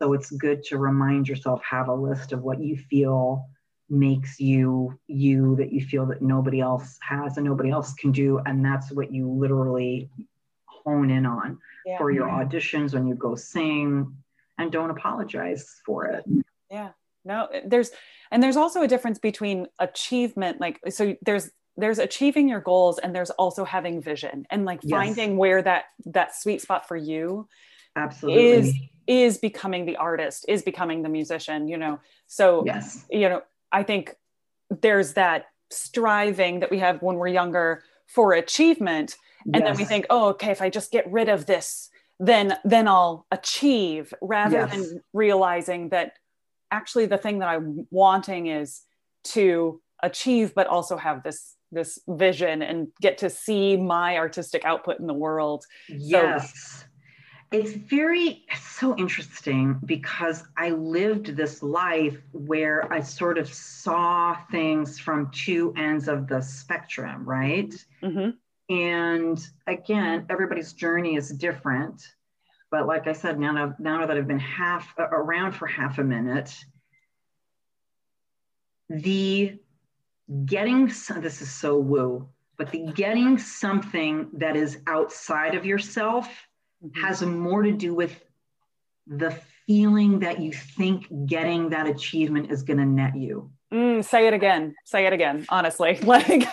[0.00, 3.46] So it's good to remind yourself have a list of what you feel
[3.88, 8.38] makes you you that you feel that nobody else has and nobody else can do
[8.44, 10.10] and that's what you literally
[10.88, 11.98] hone in on yeah.
[11.98, 14.14] for your auditions when you go sing
[14.58, 16.24] and don't apologize for it.
[16.70, 16.90] Yeah.
[17.24, 17.90] No, there's
[18.30, 23.14] and there's also a difference between achievement like so there's there's achieving your goals and
[23.14, 24.90] there's also having vision and like yes.
[24.90, 27.48] finding where that that sweet spot for you
[27.96, 28.74] absolutely is
[29.06, 33.82] is becoming the artist is becoming the musician you know so yes you know i
[33.82, 34.14] think
[34.82, 39.64] there's that striving that we have when we're younger for achievement and yes.
[39.64, 43.26] then we think oh okay if i just get rid of this then then i'll
[43.30, 44.70] achieve rather yes.
[44.72, 46.12] than realizing that
[46.70, 48.82] actually the thing that I'm wanting is
[49.24, 54.98] to achieve, but also have this this vision and get to see my artistic output
[55.00, 55.66] in the world.
[55.88, 56.52] Yes.
[56.54, 56.86] So,
[57.50, 64.98] it's very so interesting because I lived this life where I sort of saw things
[64.98, 67.72] from two ends of the spectrum, right?
[68.02, 68.30] Mm-hmm.
[68.74, 72.02] And again, everybody's journey is different.
[72.70, 76.54] But like I said, now, now that I've been half around for half a minute,
[78.90, 79.58] the
[80.44, 86.28] getting this is so woo, but the getting something that is outside of yourself
[86.84, 87.00] mm-hmm.
[87.00, 88.24] has more to do with
[89.06, 89.30] the
[89.66, 93.50] feeling that you think getting that achievement is going to net you.
[93.72, 94.74] Mm, say it again.
[94.84, 95.44] Say it again.
[95.50, 96.50] Honestly, like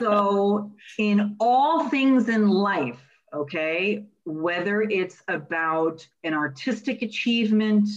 [0.00, 3.00] so in all things in life,
[3.32, 7.88] okay, whether it's about an artistic achievement,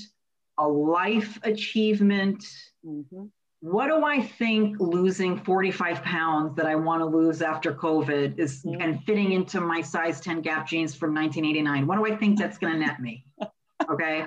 [0.59, 2.45] a life achievement,
[2.85, 3.25] mm-hmm
[3.65, 8.61] what do I think losing 45 pounds that I want to lose after COVID is
[8.61, 8.79] mm-hmm.
[8.79, 11.87] and fitting into my size 10 gap jeans from 1989?
[11.87, 13.25] What do I think that's going to net me?
[13.89, 14.25] Okay.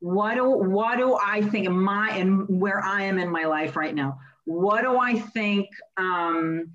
[0.00, 3.76] What do what do I think in my and where I am in my life
[3.76, 4.18] right now?
[4.46, 5.68] What do I think
[5.98, 6.72] um,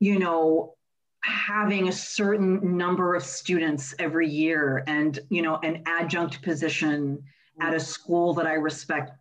[0.00, 0.74] you know
[1.22, 7.22] having a certain number of students every year and you know an adjunct position
[7.60, 9.12] at a school that I respect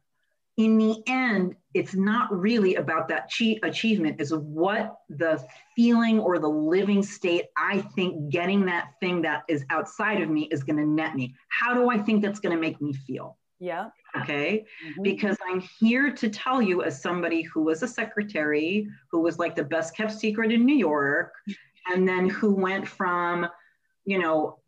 [0.59, 3.31] in the end, it's not really about that
[3.63, 5.43] achievement, is what the
[5.75, 10.47] feeling or the living state I think getting that thing that is outside of me
[10.51, 11.35] is going to net me.
[11.49, 13.37] How do I think that's going to make me feel?
[13.59, 13.89] Yeah.
[14.15, 14.65] Okay.
[14.85, 15.03] Mm-hmm.
[15.03, 19.55] Because I'm here to tell you, as somebody who was a secretary, who was like
[19.55, 21.33] the best kept secret in New York,
[21.91, 23.47] and then who went from,
[24.05, 24.59] you know,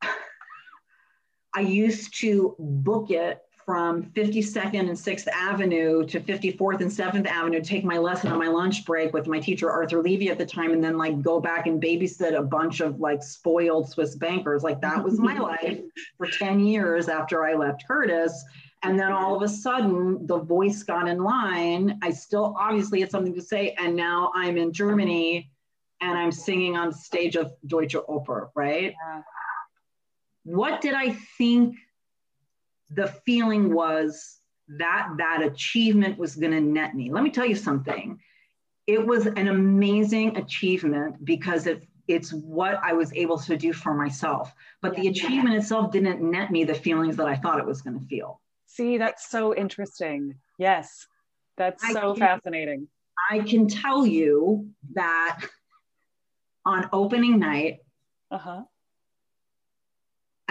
[1.54, 7.62] I used to book it from 52nd and 6th Avenue to 54th and 7th Avenue,
[7.62, 10.72] take my lesson on my lunch break with my teacher, Arthur Levy at the time,
[10.72, 14.62] and then like go back and babysit a bunch of like spoiled Swiss bankers.
[14.62, 15.80] Like that was my life
[16.18, 18.44] for 10 years after I left Curtis.
[18.84, 21.98] And then all of a sudden, the voice got in line.
[22.02, 23.76] I still obviously had something to say.
[23.78, 25.50] And now I'm in Germany
[26.00, 28.94] and I'm singing on stage of Deutsche Oper, right?
[29.06, 29.22] Yeah.
[30.44, 31.76] What did I think
[32.94, 37.10] the feeling was that that achievement was going to net me.
[37.10, 38.18] Let me tell you something.
[38.86, 43.94] It was an amazing achievement because it, it's what I was able to do for
[43.94, 44.52] myself.
[44.80, 47.98] But the achievement itself didn't net me the feelings that I thought it was going
[47.98, 48.40] to feel.
[48.66, 50.36] See, that's so interesting.
[50.58, 51.06] Yes,
[51.56, 52.88] that's I so can, fascinating.
[53.30, 55.40] I can tell you that
[56.64, 57.80] on opening night,
[58.30, 58.62] uh-huh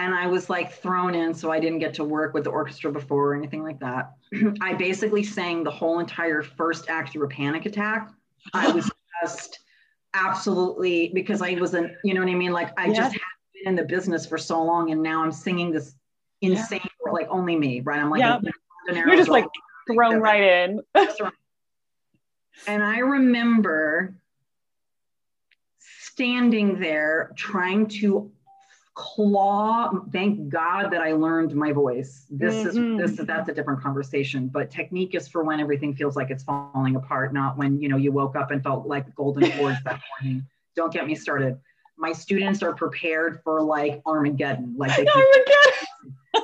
[0.02, 2.90] and I was like thrown in, so I didn't get to work with the orchestra
[2.90, 4.14] before or anything like that.
[4.60, 8.10] I basically sang the whole entire first act through a panic attack.
[8.52, 8.90] I was
[9.22, 9.60] just
[10.14, 12.52] absolutely because I wasn't, you know what I mean?
[12.52, 12.94] Like I yeah.
[12.94, 13.20] just had
[13.54, 15.94] been in the business for so long, and now I'm singing this
[16.40, 17.12] insane, yeah.
[17.12, 18.00] like only me, right?
[18.00, 18.40] I'm like, yeah.
[18.88, 19.46] you're just like
[19.86, 20.80] thrown right in.
[22.66, 24.16] and I remember
[25.78, 28.32] standing there trying to
[28.94, 33.00] claw thank god that i learned my voice this mm-hmm.
[33.00, 36.42] is this that's a different conversation but technique is for when everything feels like it's
[36.42, 39.98] falling apart not when you know you woke up and felt like golden chords that
[40.20, 41.58] morning don't get me started
[41.96, 45.82] my students are prepared for like armageddon like they armageddon.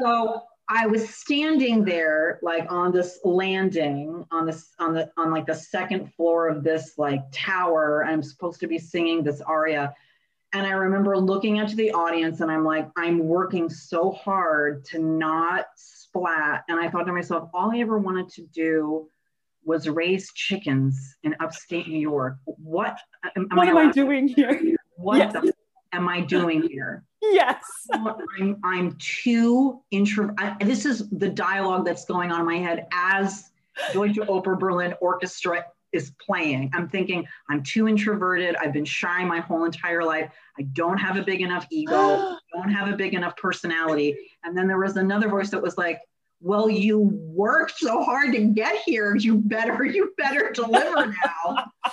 [0.00, 5.46] so i was standing there like on this landing on this on the on like
[5.46, 9.92] the second floor of this like tower i'm supposed to be singing this aria
[10.52, 14.98] and I remember looking into the audience and I'm like, I'm working so hard to
[14.98, 16.64] not splat.
[16.68, 19.08] And I thought to myself, all I ever wanted to do
[19.64, 22.38] was raise chickens in upstate New York.
[22.44, 22.98] What
[23.36, 24.60] am, what I am I doing here?
[24.96, 25.32] What yes.
[25.32, 25.52] the,
[25.92, 27.04] am I doing here?
[27.22, 27.64] Yes.
[27.92, 30.34] I'm, I'm too intro.
[30.36, 33.50] I, this is the dialogue that's going on in my head as
[33.92, 36.70] Deutsche Oper Berlin Orchestra is playing.
[36.74, 38.56] I'm thinking, I'm too introverted.
[38.56, 40.30] I've been shy my whole entire life.
[40.58, 44.16] I don't have a big enough ego, don't have a big enough personality.
[44.44, 46.00] And then there was another voice that was like,
[46.40, 49.14] well, you worked so hard to get here.
[49.14, 51.70] You better, you better deliver now.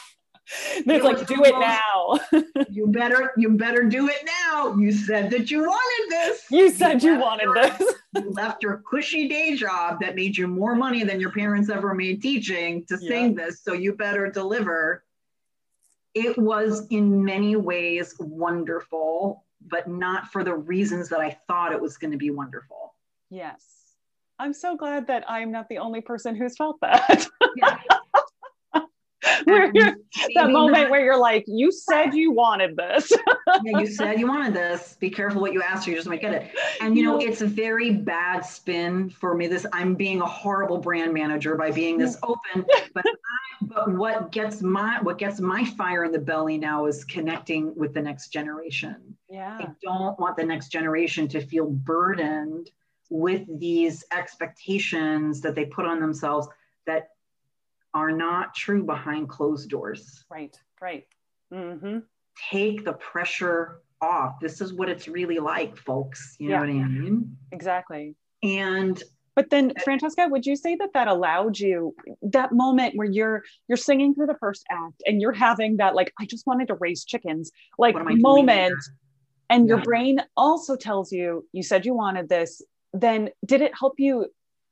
[0.75, 1.96] it's like, do it now.
[2.69, 4.75] you better, you better do it now.
[4.75, 6.45] You said that you wanted this.
[6.49, 7.95] You said you, you wanted this.
[8.15, 11.93] you left your cushy day job that made you more money than your parents ever
[11.93, 13.07] made teaching to yeah.
[13.07, 13.61] sing this.
[13.61, 15.03] So you better deliver.
[16.13, 21.81] It was in many ways wonderful, but not for the reasons that I thought it
[21.81, 22.93] was going to be wonderful.
[23.29, 23.63] Yes.
[24.39, 27.27] I'm so glad that I'm not the only person who's felt that.
[27.55, 27.77] yeah
[30.35, 33.11] that moment not, where you're like, you said you wanted this.
[33.63, 34.97] yeah, you said you wanted this.
[34.99, 36.51] Be careful what you ask, or you just might get it.
[36.81, 39.47] And you know, it's a very bad spin for me.
[39.47, 42.65] This I'm being a horrible brand manager by being this open.
[42.93, 47.03] But I, but what gets my what gets my fire in the belly now is
[47.03, 49.15] connecting with the next generation.
[49.29, 49.57] Yeah.
[49.59, 52.71] I don't want the next generation to feel burdened
[53.09, 56.47] with these expectations that they put on themselves
[56.85, 57.09] that
[57.97, 60.23] are not true behind closed doors.
[60.29, 61.05] Right, right.
[61.51, 61.99] Mm-hmm.
[62.51, 64.39] Take the pressure off.
[64.39, 66.36] This is what it's really like, folks.
[66.38, 66.57] You yeah.
[66.57, 67.38] know what I mean?
[67.51, 68.15] Exactly.
[68.43, 69.01] And
[69.36, 73.77] but then francesca would you say that that allowed you that moment where you're you're
[73.77, 77.05] singing through the first act and you're having that like i just wanted to raise
[77.05, 78.73] chickens like moment
[79.51, 79.75] and yeah.
[79.75, 84.25] your brain also tells you you said you wanted this then did it help you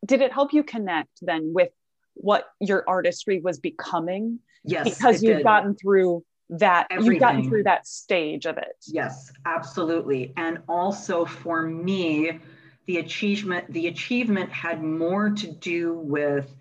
[0.03, 1.69] did it help you connect then with
[2.15, 5.43] what your artistry was becoming yes because you've did.
[5.43, 7.11] gotten through that Everything.
[7.13, 12.39] you've gotten through that stage of it yes absolutely and also for me
[12.87, 16.55] the achievement the achievement had more to do with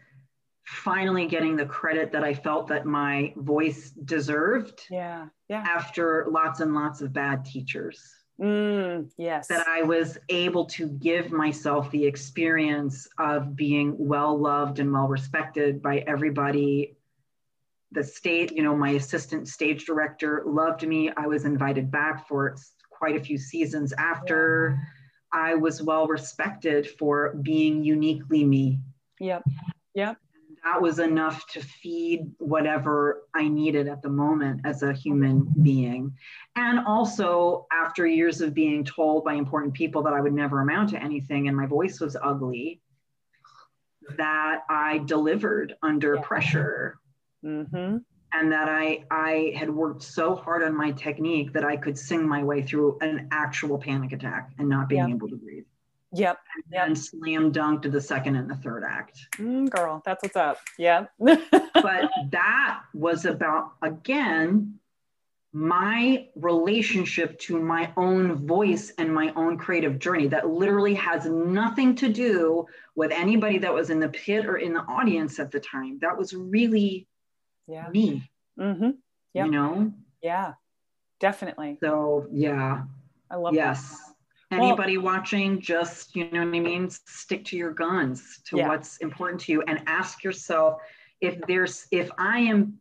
[0.64, 6.60] finally getting the credit that i felt that my voice deserved yeah yeah after lots
[6.60, 8.02] and lots of bad teachers
[8.40, 9.48] Mm, yes.
[9.48, 15.08] That I was able to give myself the experience of being well loved and well
[15.08, 16.96] respected by everybody.
[17.92, 21.10] The state, you know, my assistant stage director loved me.
[21.16, 22.56] I was invited back for
[22.90, 24.76] quite a few seasons after.
[24.78, 25.40] Yeah.
[25.40, 28.80] I was well respected for being uniquely me.
[29.20, 29.44] Yep.
[29.94, 30.16] Yep
[30.64, 36.16] that was enough to feed whatever I needed at the moment as a human being.
[36.56, 40.90] And also, after years of being told by important people that I would never amount
[40.90, 42.80] to anything and my voice was ugly,
[44.16, 46.22] that I delivered under yeah.
[46.22, 46.98] pressure.
[47.44, 47.98] Mm-hmm.
[48.36, 52.26] And that I, I had worked so hard on my technique that I could sing
[52.26, 55.14] my way through an actual panic attack and not being yeah.
[55.14, 55.64] able to breathe.
[56.14, 56.38] Yep.
[56.72, 56.96] And yep.
[56.96, 59.18] slam dunk to the second and the third act.
[59.36, 60.58] Mm, girl, that's what's up.
[60.78, 61.06] Yeah.
[61.18, 64.78] but that was about, again,
[65.52, 71.94] my relationship to my own voice and my own creative journey that literally has nothing
[71.94, 75.60] to do with anybody that was in the pit or in the audience at the
[75.60, 75.98] time.
[76.00, 77.06] That was really
[77.68, 77.88] yeah.
[77.88, 78.28] me.
[78.58, 78.90] Mm-hmm.
[79.34, 79.46] Yep.
[79.46, 79.92] You know?
[80.22, 80.54] Yeah,
[81.20, 81.78] definitely.
[81.80, 82.82] So, yeah.
[83.30, 83.90] I love yes.
[83.90, 84.13] That
[84.54, 88.68] anybody well, watching just you know what i mean stick to your guns to yeah.
[88.68, 90.80] what's important to you and ask yourself
[91.20, 92.78] if there's if i am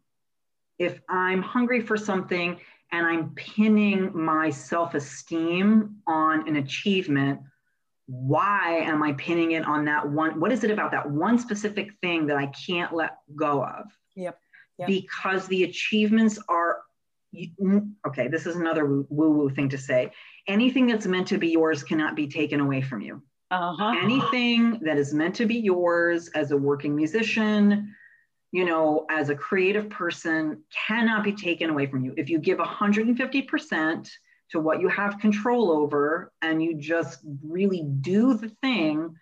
[0.80, 2.60] if i'm hungry for something
[2.92, 7.40] and i'm pinning my self-esteem on an achievement
[8.08, 11.92] why am i pinning it on that one what is it about that one specific
[12.02, 14.38] thing that i can't let go of yep,
[14.78, 14.88] yep.
[14.88, 16.73] because the achievements are
[18.06, 20.12] okay this is another woo woo thing to say
[20.48, 23.22] anything that's meant to be yours cannot be taken away from you.
[23.52, 23.96] Uh-huh.
[24.02, 27.94] Anything that is meant to be yours as a working musician,
[28.52, 32.14] you know, as a creative person, cannot be taken away from you.
[32.18, 34.10] If you give 150%
[34.52, 39.16] to what you have control over and you just really do the thing,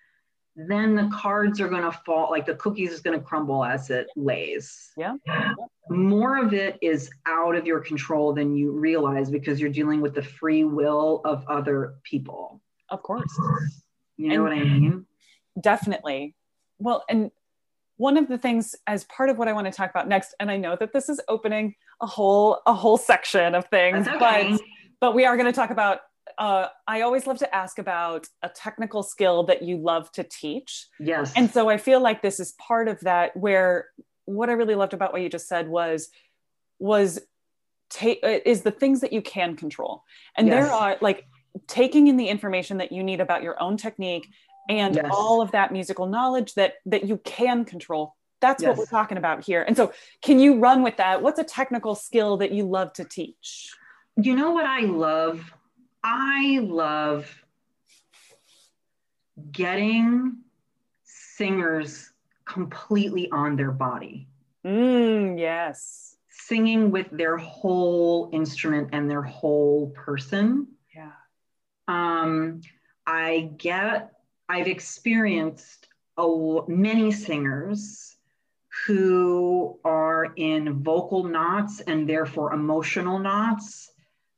[0.56, 3.90] then the cards are going to fall, like the cookies is going to crumble as
[3.90, 4.92] it lays.
[4.98, 5.16] Yeah.
[5.90, 10.14] More of it is out of your control than you realize because you're dealing with
[10.14, 12.62] the free will of other people.
[12.90, 13.32] Of course.
[14.18, 15.06] You know and what I mean?
[15.60, 16.36] Definitely.
[16.80, 17.32] Well, and
[17.98, 20.52] one of the things as part of what I want to talk about next, and
[20.52, 24.18] I know that this is opening a whole a whole section of things, okay.
[24.52, 24.62] but
[25.00, 26.00] but we are going to talk about
[26.42, 30.88] uh, I always love to ask about a technical skill that you love to teach.
[31.00, 31.32] Yes.
[31.36, 33.90] And so I feel like this is part of that where
[34.26, 36.10] what I really loved about what you just said was
[36.80, 37.20] was
[37.92, 40.04] take uh, is the things that you can control.
[40.36, 40.66] And yes.
[40.66, 41.28] there are like
[41.68, 44.28] taking in the information that you need about your own technique
[44.68, 45.06] and yes.
[45.12, 48.16] all of that musical knowledge that that you can control.
[48.40, 48.70] That's yes.
[48.70, 49.62] what we're talking about here.
[49.62, 51.22] And so can you run with that?
[51.22, 53.70] What's a technical skill that you love to teach?
[54.18, 55.54] You know what I love
[56.04, 57.34] I love
[59.52, 60.38] getting
[61.04, 62.12] singers
[62.46, 64.28] completely on their body.
[64.66, 66.16] Mm, yes.
[66.30, 70.68] Singing with their whole instrument and their whole person.
[70.96, 71.12] Yeah.
[71.88, 72.62] Um,
[73.06, 74.12] I get,
[74.50, 75.88] I've experienced
[76.18, 78.18] a, many singers
[78.86, 83.92] who are in vocal knots and therefore emotional knots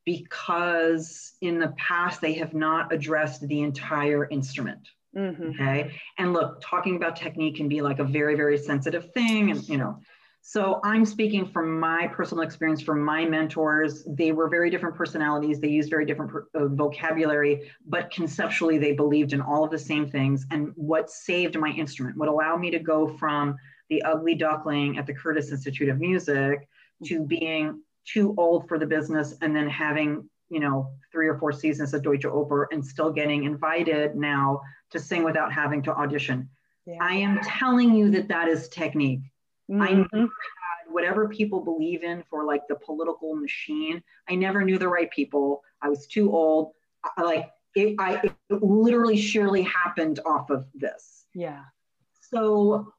[0.05, 4.89] because in the past they have not addressed the entire instrument.
[5.15, 5.51] Mm-hmm.
[5.51, 5.91] Okay.
[6.17, 9.51] And look, talking about technique can be like a very, very sensitive thing.
[9.51, 9.99] And, you know,
[10.45, 14.03] So I'm speaking from my personal experience, from my mentors.
[14.05, 15.61] They were very different personalities.
[15.61, 20.05] They used very different uh, vocabulary, but conceptually they believed in all of the same
[20.05, 20.45] things.
[20.51, 23.55] And what saved my instrument, what allowed me to go from
[23.89, 26.67] the ugly duckling at the Curtis Institute of Music
[27.05, 31.51] to being too old for the business and then having you know three or four
[31.51, 36.49] seasons at Deutsche Oper and still getting invited now to sing without having to audition.
[36.85, 36.97] Yeah.
[37.01, 39.21] I am telling you that that is technique.
[39.71, 39.81] Mm-hmm.
[39.81, 44.03] I never had whatever people believe in for like the political machine.
[44.29, 45.63] I never knew the right people.
[45.81, 46.73] I was too old.
[47.17, 51.25] I, like it, I it literally surely happened off of this.
[51.33, 51.61] Yeah.
[52.21, 52.93] So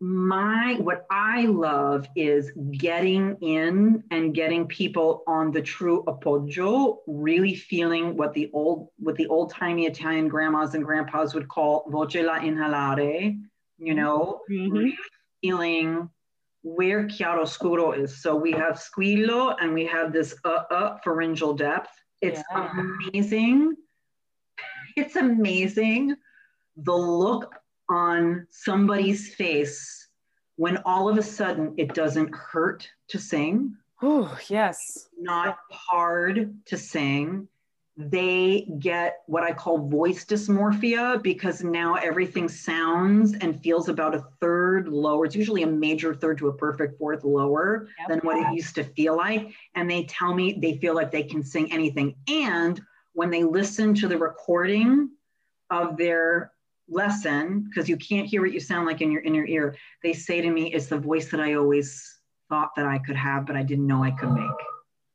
[0.00, 7.54] my what I love is getting in and getting people on the true appoggio, really
[7.54, 12.16] feeling what the old what the old timey Italian grandmas and grandpas would call voce
[12.16, 13.40] la inhalare,
[13.78, 14.76] you know, mm-hmm.
[14.76, 14.98] really
[15.40, 16.10] feeling
[16.62, 18.20] where chiaroscuro is.
[18.20, 21.90] So we have squillo and we have this uh uh pharyngeal depth.
[22.20, 22.70] It's yeah.
[23.12, 23.76] amazing.
[24.98, 26.16] It's amazing
[26.76, 27.54] the look
[27.88, 30.08] on somebody's face
[30.56, 33.76] when all of a sudden it doesn't hurt to sing.
[34.02, 35.08] Oh, yes.
[35.18, 37.48] Not hard to sing
[37.96, 44.24] they get what I call voice dysmorphia because now everything sounds and feels about a
[44.38, 45.24] third lower.
[45.24, 48.08] It's usually a major third to a perfect fourth lower yep.
[48.08, 49.50] than what it used to feel like.
[49.74, 52.14] And they tell me they feel like they can sing anything.
[52.28, 52.80] And
[53.14, 55.10] when they listen to the recording
[55.70, 56.52] of their
[56.88, 60.40] lesson, because you can't hear what you sound like in your inner ear, they say
[60.40, 63.62] to me, It's the voice that I always thought that I could have, but I
[63.62, 64.50] didn't know I could make.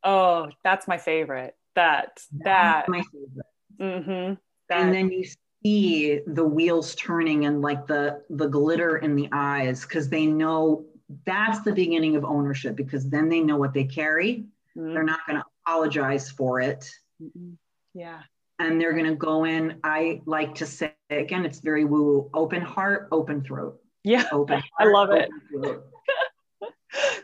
[0.04, 3.46] Oh, that's my favorite that that my favorite.
[3.80, 4.34] Mm-hmm,
[4.70, 4.80] that.
[4.80, 5.26] and then you
[5.64, 10.86] see the wheels turning and like the the glitter in the eyes because they know
[11.26, 14.46] that's the beginning of ownership because then they know what they carry
[14.78, 14.94] mm-hmm.
[14.94, 16.90] they're not going to apologize for it
[17.22, 17.54] mm-hmm.
[17.94, 18.22] yeah
[18.60, 22.62] and they're going to go in i like to say again it's very woo open
[22.62, 25.30] heart open throat yeah open heart, i love it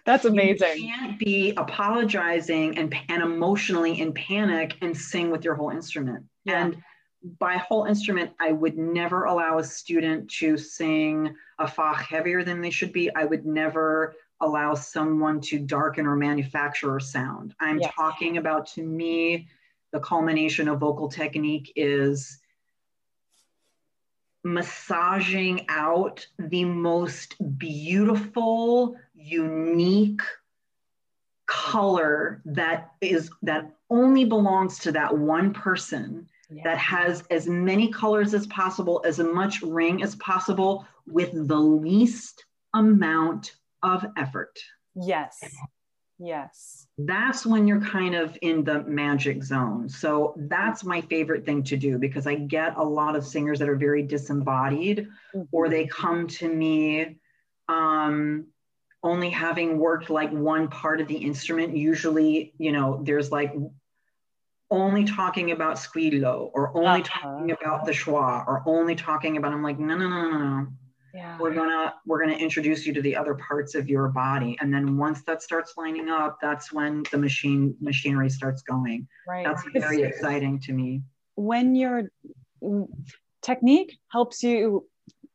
[0.05, 0.77] That's amazing.
[0.77, 6.23] You can't be apologizing and, and emotionally in panic and sing with your whole instrument.
[6.45, 6.63] Yeah.
[6.63, 6.77] And
[7.39, 12.61] by whole instrument, I would never allow a student to sing a Fach heavier than
[12.61, 13.13] they should be.
[13.13, 17.53] I would never allow someone to darken or manufacture a sound.
[17.59, 17.91] I'm yes.
[17.95, 19.49] talking about to me,
[19.91, 22.39] the culmination of vocal technique is
[24.43, 30.21] massaging out the most beautiful, unique
[31.47, 36.63] color that is that only belongs to that one person yeah.
[36.63, 42.45] that has as many colors as possible, as much ring as possible with the least
[42.73, 44.57] amount of effort.
[44.95, 45.39] Yes.
[46.19, 46.87] Yes.
[46.97, 49.87] That's when you're kind of in the magic zone.
[49.87, 53.69] So that's my favorite thing to do because I get a lot of singers that
[53.69, 55.43] are very disembodied mm-hmm.
[55.51, 57.17] or they come to me
[57.69, 58.47] um,
[59.03, 61.77] only having worked like one part of the instrument.
[61.77, 63.53] Usually, you know, there's like
[64.71, 67.21] only talking about squillo or only uh-huh.
[67.21, 70.67] talking about the schwa or only talking about, I'm like, no, no, no, no, no
[71.17, 71.37] yeah.
[71.39, 74.55] we're gonna we're gonna introduce you to the other parts of your body.
[74.61, 79.07] And then once that starts lining up that's when the machine machinery starts going.
[79.27, 79.45] Right.
[79.45, 81.01] That's very exciting to me.
[81.35, 82.11] When your
[83.41, 84.87] technique helps you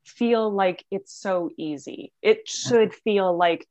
[0.05, 2.13] feel like it's so easy.
[2.23, 3.67] It should feel like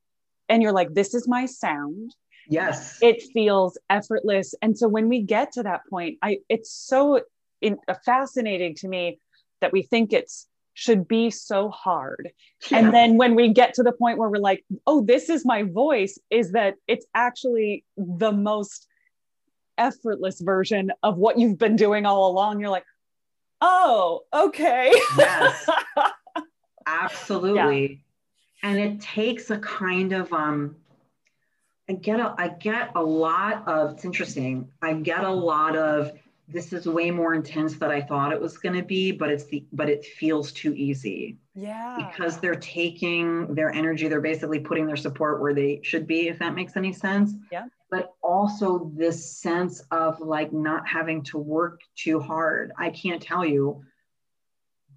[0.49, 2.13] and you're like this is my sound.
[2.49, 2.99] Yes.
[3.01, 4.53] It feels effortless.
[4.61, 7.21] And so when we get to that point i it's so
[7.61, 9.19] in, uh, fascinating to me
[9.61, 12.31] that we think it's should be so hard.
[12.69, 12.79] Yeah.
[12.79, 15.63] And then when we get to the point where we're like, oh, this is my
[15.63, 18.87] voice, is that it's actually the most
[19.77, 22.59] effortless version of what you've been doing all along.
[22.59, 22.85] You're like,
[23.61, 24.91] oh, okay.
[25.17, 25.69] yes.
[26.85, 28.03] Absolutely.
[28.63, 28.69] Yeah.
[28.69, 30.75] And it takes a kind of um
[31.89, 34.69] I get a I get a lot of it's interesting.
[34.81, 36.11] I get a lot of
[36.51, 39.45] this is way more intense than I thought it was going to be, but it's
[39.45, 41.37] the but it feels too easy.
[41.55, 41.97] Yeah.
[41.97, 46.39] Because they're taking their energy, they're basically putting their support where they should be, if
[46.39, 47.33] that makes any sense.
[47.51, 47.65] Yeah.
[47.89, 52.71] But also this sense of like not having to work too hard.
[52.77, 53.83] I can't tell you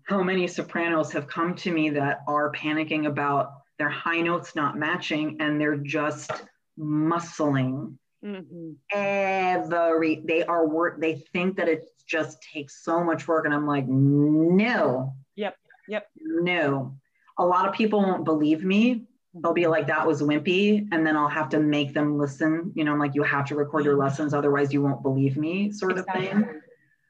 [0.04, 4.76] how many sopranos have come to me that are panicking about their high notes not
[4.76, 6.30] matching and they're just
[6.78, 8.72] muscling Mm-hmm.
[8.92, 11.00] Every they are work.
[11.00, 15.14] They think that it just takes so much work, and I'm like, no.
[15.36, 15.56] Yep.
[15.88, 16.08] Yep.
[16.20, 16.96] No.
[17.38, 19.06] A lot of people won't believe me
[19.42, 22.84] they'll be like that was wimpy and then i'll have to make them listen you
[22.84, 25.92] know i'm like you have to record your lessons otherwise you won't believe me sort
[25.92, 26.28] exactly.
[26.28, 26.60] of thing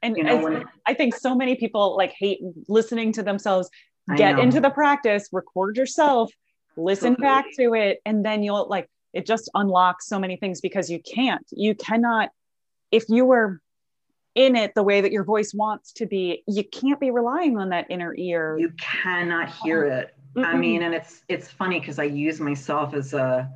[0.01, 3.69] and you know, when, i think so many people like hate listening to themselves
[4.17, 6.31] get into the practice record yourself
[6.77, 7.23] listen Absolutely.
[7.23, 10.99] back to it and then you'll like it just unlocks so many things because you
[10.99, 11.45] can't.
[11.51, 12.29] You cannot
[12.91, 13.61] if you were
[14.35, 17.69] in it the way that your voice wants to be you can't be relying on
[17.69, 18.57] that inner ear.
[18.59, 19.97] You cannot hear oh.
[19.99, 20.15] it.
[20.35, 20.45] Mm-mm.
[20.45, 23.49] I mean, and it's it's funny because I use myself as a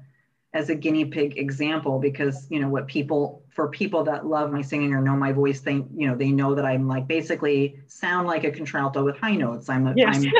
[0.53, 4.61] as a guinea pig example because you know what people for people that love my
[4.61, 8.25] singing or know my voice they you know they know that i'm like basically sound
[8.25, 9.69] like a contralto with high notes.
[9.69, 10.25] I'm, a, yes.
[10.25, 10.31] I'm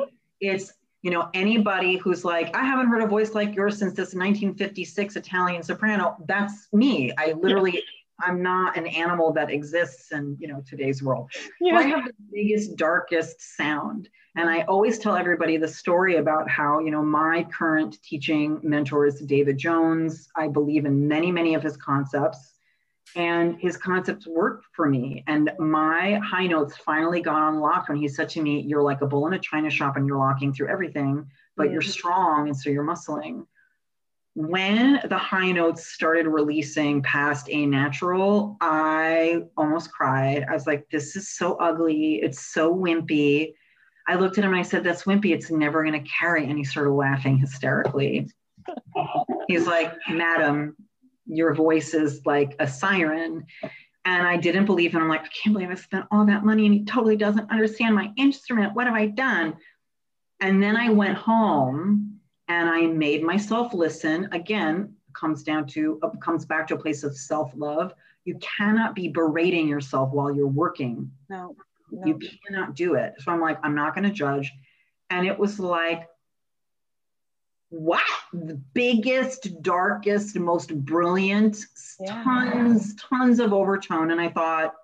[0.40, 0.72] it's
[1.04, 5.16] you know anybody who's like i haven't heard a voice like yours since this 1956
[5.16, 7.12] italian soprano that's me.
[7.18, 7.82] I literally
[8.20, 11.30] i'm not an animal that exists in you know today's world.
[11.60, 11.76] Yeah.
[11.76, 14.08] i have the biggest darkest sound.
[14.36, 19.06] And I always tell everybody the story about how, you know, my current teaching mentor
[19.06, 20.28] is David Jones.
[20.34, 22.53] I believe in many, many of his concepts,
[23.16, 25.24] and his concepts worked for me.
[25.26, 29.06] And my high notes finally got unlocked when he said to me, You're like a
[29.06, 32.48] bull in a china shop and you're locking through everything, but you're strong.
[32.48, 33.46] And so you're muscling.
[34.36, 40.44] When the high notes started releasing past A natural, I almost cried.
[40.48, 42.16] I was like, This is so ugly.
[42.16, 43.54] It's so wimpy
[44.06, 45.32] I looked at him and I said, That's wimpy.
[45.32, 46.48] It's never going to carry.
[46.48, 48.28] And he started laughing hysterically.
[49.48, 50.76] He's like, Madam,
[51.26, 53.46] your voice is like a siren.
[54.04, 55.02] And I didn't believe him.
[55.02, 57.94] I'm like, I can't believe I spent all that money and he totally doesn't understand
[57.94, 58.74] my instrument.
[58.74, 59.56] What have I done?
[60.40, 64.28] And then I went home and I made myself listen.
[64.32, 67.94] Again, comes down to uh, comes back to a place of self-love.
[68.24, 71.10] You cannot be berating yourself while you're working.
[71.30, 71.56] No.
[71.90, 72.06] No.
[72.06, 73.14] You cannot do it.
[73.20, 74.52] So I'm like, I'm not going to judge.
[75.10, 76.08] And it was like,
[77.74, 77.98] wow,
[78.32, 81.58] the biggest, darkest, most brilliant,
[82.00, 82.22] yeah.
[82.22, 84.10] tons, tons of overtone.
[84.10, 84.74] And I thought,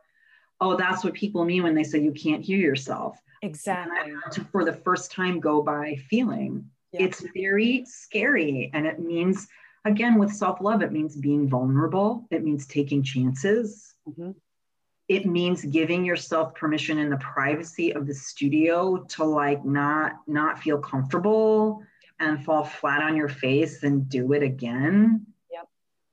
[0.61, 3.17] oh, that's what people mean when they say you can't hear yourself.
[3.43, 4.13] Exactly.
[4.33, 6.69] to, for the first time, go by feeling.
[6.93, 7.05] Yeah.
[7.05, 8.71] It's very scary.
[8.75, 9.47] And it means,
[9.85, 13.95] again, with self love, it means being vulnerable, it means taking chances.
[14.09, 14.33] Mm-hmm
[15.09, 20.61] it means giving yourself permission in the privacy of the studio to like not not
[20.61, 21.83] feel comfortable
[22.21, 25.67] and fall flat on your face and do it again yep.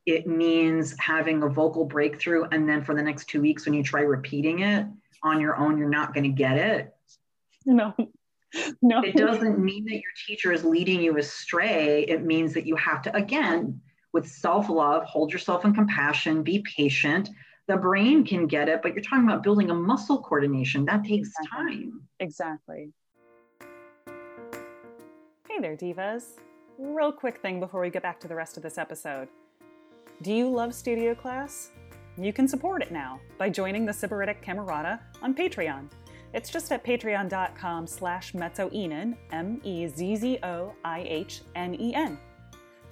[0.05, 3.84] it means having a vocal breakthrough and then for the next two weeks when you
[3.84, 4.86] try repeating it
[5.24, 6.95] on your own you're not going to get it
[7.66, 7.93] no
[8.82, 12.76] no it doesn't mean that your teacher is leading you astray it means that you
[12.76, 13.80] have to again
[14.14, 17.30] with self-love hold yourself in compassion be patient
[17.68, 20.86] the brain can get it, but you're talking about building a muscle coordination.
[20.86, 21.76] That takes exactly.
[21.76, 22.01] time.
[22.20, 22.93] Exactly.
[25.58, 26.38] Hey there, divas.
[26.78, 29.28] Real quick thing before we get back to the rest of this episode.
[30.22, 31.72] Do you love studio class?
[32.16, 35.89] You can support it now by joining the Sybaritic Camerata on Patreon.
[36.32, 39.78] It's just at patreon.com slash mezzoinen, M-E-Z-Z-O-I-H-N-E-N.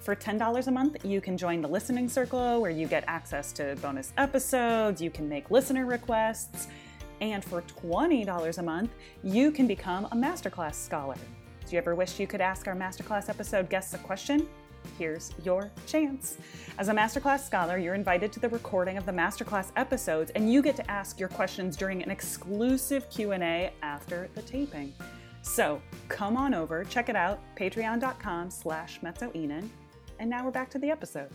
[0.00, 3.76] For $10 a month, you can join the listening circle where you get access to
[3.80, 6.66] bonus episodes, you can make listener requests,
[7.20, 8.90] and for $20 a month,
[9.22, 11.14] you can become a masterclass scholar.
[11.66, 14.48] Do you ever wish you could ask our masterclass episode guests a question?
[14.98, 16.38] Here's your chance.
[16.78, 20.62] As a masterclass scholar, you're invited to the recording of the masterclass episodes and you
[20.62, 24.94] get to ask your questions during an exclusive Q&A after the taping.
[25.42, 30.90] So, come on over, check it out, patreon.com slash and now we're back to the
[30.90, 31.30] episode.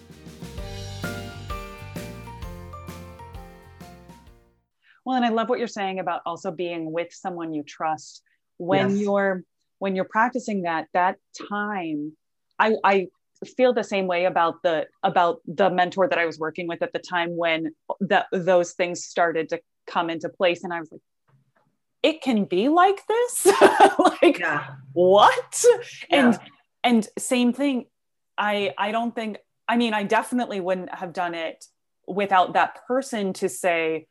[5.03, 8.23] Well, and I love what you're saying about also being with someone you trust
[8.57, 9.01] when yes.
[9.01, 9.43] you're
[9.81, 11.17] when you're practicing that that
[11.49, 12.15] time.
[12.59, 13.07] I I
[13.57, 16.93] feel the same way about the about the mentor that I was working with at
[16.93, 21.01] the time when that those things started to come into place, and I was like,
[22.03, 23.45] it can be like this,
[24.21, 24.67] like yeah.
[24.93, 25.63] what?
[26.11, 26.27] Yeah.
[26.27, 26.39] And
[26.83, 27.85] and same thing
[28.37, 31.65] I I don't think I mean I definitely wouldn't have done it
[32.07, 34.05] without that person to say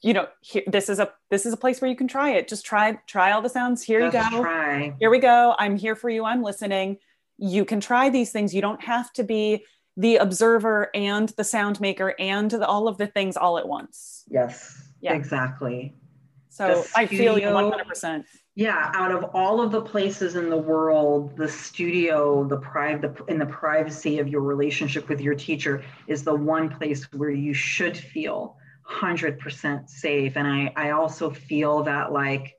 [0.00, 2.48] you know here, this is a this is a place where you can try it.
[2.48, 3.82] Just try try all the sounds.
[3.82, 4.42] Here Just you go.
[4.42, 4.94] try.
[4.98, 5.54] here we go.
[5.58, 6.24] I'm here for you.
[6.24, 6.98] I'm listening.
[7.38, 8.54] You can try these things.
[8.54, 9.64] You don't have to be
[9.96, 14.24] the observer and the sound maker and the, all of the things all at once.
[14.28, 15.14] Yes yeah.
[15.14, 15.94] exactly.
[16.48, 21.36] So i feel you 100% yeah out of all of the places in the world
[21.36, 26.32] the studio the private in the privacy of your relationship with your teacher is the
[26.32, 28.56] one place where you should feel
[28.90, 32.58] 100% safe and i i also feel that like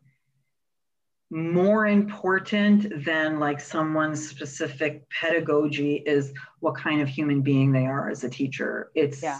[1.32, 8.10] more important than like someone's specific pedagogy is what kind of human being they are
[8.10, 8.92] as a teacher.
[8.96, 9.40] It's, yeah.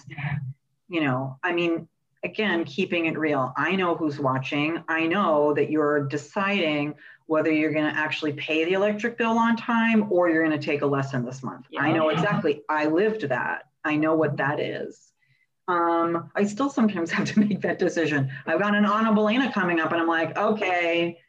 [0.90, 1.88] you know, I mean,
[2.24, 3.54] again, keeping it real.
[3.56, 4.84] I know who's watching.
[4.90, 6.96] I know that you're deciding
[7.28, 10.66] whether you're going to actually pay the electric bill on time or you're going to
[10.66, 11.68] take a lesson this month.
[11.70, 11.82] Yeah.
[11.82, 12.64] I know exactly.
[12.68, 13.70] I lived that.
[13.84, 15.14] I know what that is.
[15.68, 18.30] Um, I still sometimes have to make that decision.
[18.46, 21.20] I've got an Anna Bolena coming up, and I'm like, okay,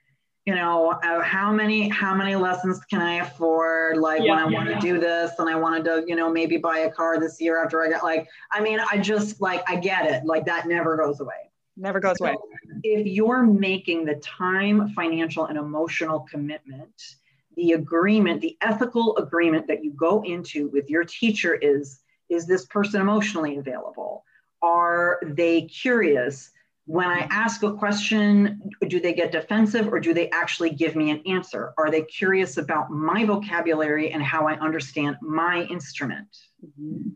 [0.47, 3.97] you know, uh, how many how many lessons can I afford?
[3.97, 4.81] Like yeah, when I yeah, want to yeah.
[4.81, 7.83] do this, and I wanted to, you know, maybe buy a car this year after
[7.83, 10.25] I got like, I mean, I just like I get it.
[10.25, 11.51] Like that never goes away.
[11.77, 12.37] Never goes so away.
[12.85, 17.17] If you're making the time, financial, and emotional commitment,
[17.57, 22.67] the agreement, the ethical agreement that you go into with your teacher is is this
[22.67, 24.25] person emotionally available?
[24.63, 26.51] Are they curious?
[26.87, 31.11] when I ask a question, do they get defensive or do they actually give me
[31.11, 31.75] an answer?
[31.77, 36.29] Are they curious about my vocabulary and how I understand my instrument?
[36.65, 37.11] Mm-hmm.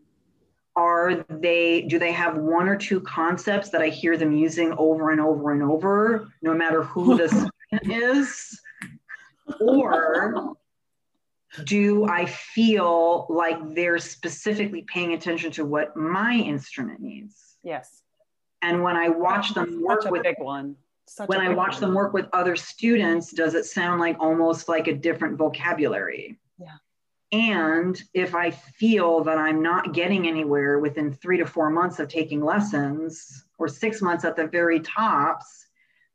[0.75, 5.11] Are they, do they have one or two concepts that I hear them using over
[5.11, 7.29] and over and over, no matter who the
[7.71, 8.61] student is?
[9.61, 10.57] Or
[11.65, 17.57] do I feel like they're specifically paying attention to what my instrument needs?
[17.63, 18.01] Yes
[18.61, 20.75] and when I watch them work with big one.
[21.07, 21.81] Such when I watch one.
[21.81, 26.39] them work with other students, does it sound like almost like a different vocabulary?
[26.57, 26.77] Yeah.
[27.33, 32.07] And if I feel that I'm not getting anywhere within three to four months of
[32.07, 35.65] taking lessons or six months at the very tops,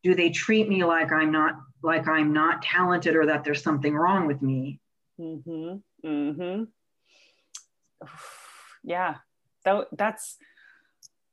[0.03, 3.95] do they treat me like I'm not like I'm not talented or that there's something
[3.95, 4.81] wrong with me?
[5.21, 6.07] Mm-hmm.
[6.07, 6.65] Mm-hmm.
[8.89, 9.17] Yeah.
[9.65, 10.37] That, that's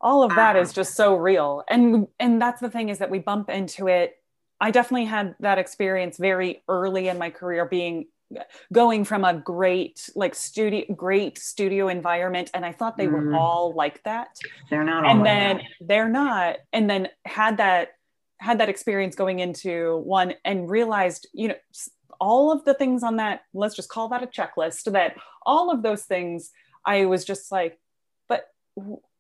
[0.04, 3.20] all of that is just so real and and that's the thing is that we
[3.20, 4.18] bump into it
[4.60, 8.06] i definitely had that experience very early in my career being
[8.72, 13.38] going from a great like studio great studio environment and i thought they were mm.
[13.38, 14.28] all like that
[14.70, 17.94] they're not and then like they're not and then had that
[18.44, 21.56] had that experience going into one and realized you know
[22.20, 25.16] all of the things on that let's just call that a checklist that
[25.46, 26.52] all of those things
[26.86, 27.80] i was just like
[28.28, 28.50] but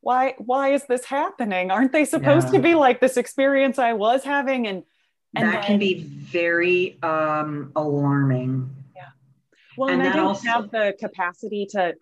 [0.04, 1.72] why why is this happening?
[1.72, 2.54] Aren't they supposed yeah.
[2.54, 4.68] to be like this experience i was having?
[4.68, 4.84] And,
[5.36, 8.70] and that then, can be very um alarming.
[8.96, 9.04] Yeah.
[9.78, 11.96] Well and, and i don't also, have the capacity to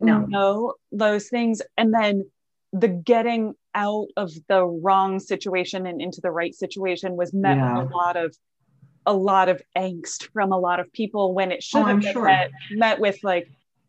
[0.00, 0.20] no.
[0.20, 1.60] know those things.
[1.76, 2.30] And then
[2.72, 7.78] the getting out of the wrong situation and into the right situation was met yeah.
[7.78, 8.36] with a lot of
[9.06, 12.00] a lot of angst from a lot of people when it oh, should oh, have
[12.00, 12.24] been sure.
[12.24, 13.48] met, met with like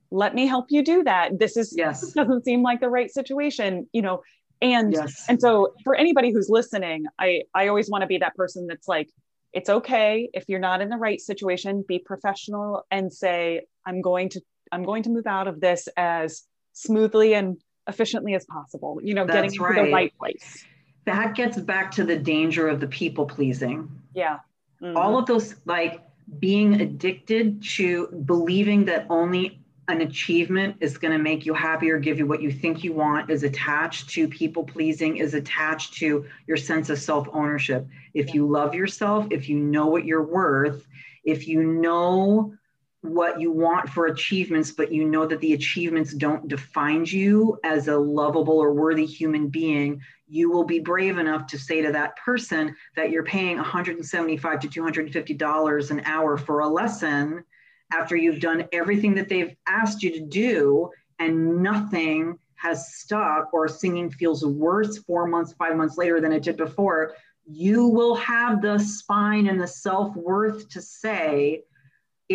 [0.10, 3.12] let me help you do that this is yes this doesn't seem like the right
[3.12, 4.22] situation you know
[4.62, 5.26] and yes.
[5.28, 8.88] and so for anybody who's listening i i always want to be that person that's
[8.88, 9.10] like
[9.54, 14.30] it's okay if you're not in the right situation be professional and say i'm going
[14.30, 17.58] to i'm going to move out of this as smoothly and
[17.88, 19.76] efficiently as possible you know that's getting right.
[19.80, 20.66] to the right place.
[21.06, 23.90] That gets back to the danger of the people pleasing.
[24.14, 24.40] Yeah.
[24.82, 24.98] Mm-hmm.
[24.98, 26.02] all of those like
[26.40, 32.00] being addicted to believing that only an achievement is going to make you happy or
[32.00, 36.26] give you what you think you want is attached to people pleasing is attached to
[36.48, 40.88] your sense of self ownership if you love yourself if you know what you're worth
[41.26, 42.54] if you know
[43.02, 47.88] what you want for achievements but you know that the achievements don't define you as
[47.88, 52.16] a lovable or worthy human being you will be brave enough to say to that
[52.18, 57.44] person that you're paying 175 to 250 dollars an hour for a lesson
[57.92, 60.90] after you've done everything that they've asked you to do
[61.20, 66.44] and nothing has stuck or singing feels worse four months, five months later than it
[66.44, 67.14] did before,
[67.46, 71.64] you will have the spine and the self worth to say,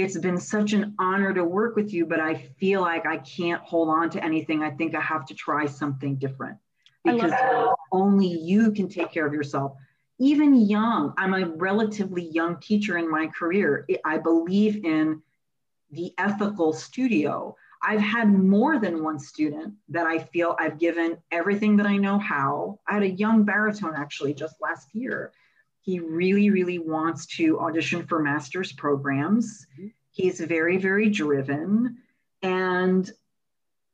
[0.02, 3.62] it's been such an honor to work with you, but I feel like I can't
[3.62, 4.62] hold on to anything.
[4.62, 6.58] I think I have to try something different
[7.04, 7.32] because
[7.92, 9.76] only you can take care of yourself.
[10.18, 13.86] Even young, I'm a relatively young teacher in my career.
[14.04, 15.22] I believe in
[15.90, 17.56] the ethical studio.
[17.82, 22.18] I've had more than one student that I feel I've given everything that I know
[22.18, 22.80] how.
[22.88, 25.32] I had a young baritone actually just last year.
[25.86, 29.66] He really, really wants to audition for master's programs.
[29.78, 29.88] Mm-hmm.
[30.10, 31.98] He's very, very driven.
[32.42, 33.08] And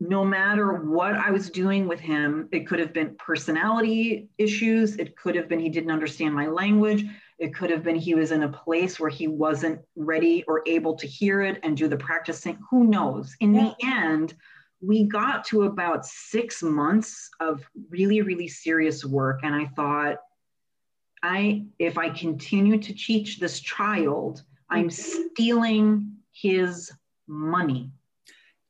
[0.00, 5.16] no matter what I was doing with him, it could have been personality issues, it
[5.16, 7.04] could have been he didn't understand my language,
[7.38, 10.96] it could have been he was in a place where he wasn't ready or able
[10.96, 12.58] to hear it and do the practicing.
[12.70, 13.36] Who knows?
[13.40, 13.74] In yeah.
[13.78, 14.34] the end,
[14.80, 19.40] we got to about six months of really, really serious work.
[19.42, 20.16] And I thought,
[21.22, 25.32] I if I continue to teach this child, I'm mm-hmm.
[25.32, 26.90] stealing his
[27.26, 27.90] money.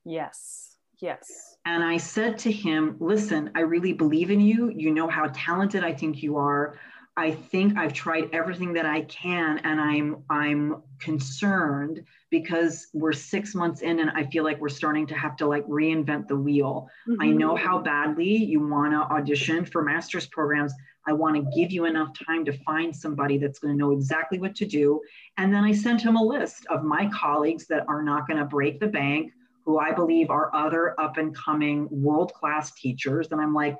[0.04, 0.76] Yes.
[1.00, 1.56] Yes.
[1.64, 4.70] And I said to him, Listen, I really believe in you.
[4.70, 6.78] You know how talented I think you are.
[7.14, 13.54] I think I've tried everything that I can and I'm I'm concerned because we're 6
[13.54, 16.88] months in and I feel like we're starting to have to like reinvent the wheel.
[17.06, 17.20] Mm-hmm.
[17.20, 20.72] I know how badly you want to audition for master's programs.
[21.06, 24.38] I want to give you enough time to find somebody that's going to know exactly
[24.38, 25.02] what to do.
[25.36, 28.46] And then I sent him a list of my colleagues that are not going to
[28.46, 29.32] break the bank,
[29.66, 33.28] who I believe are other up and coming world class teachers.
[33.32, 33.76] And I'm like,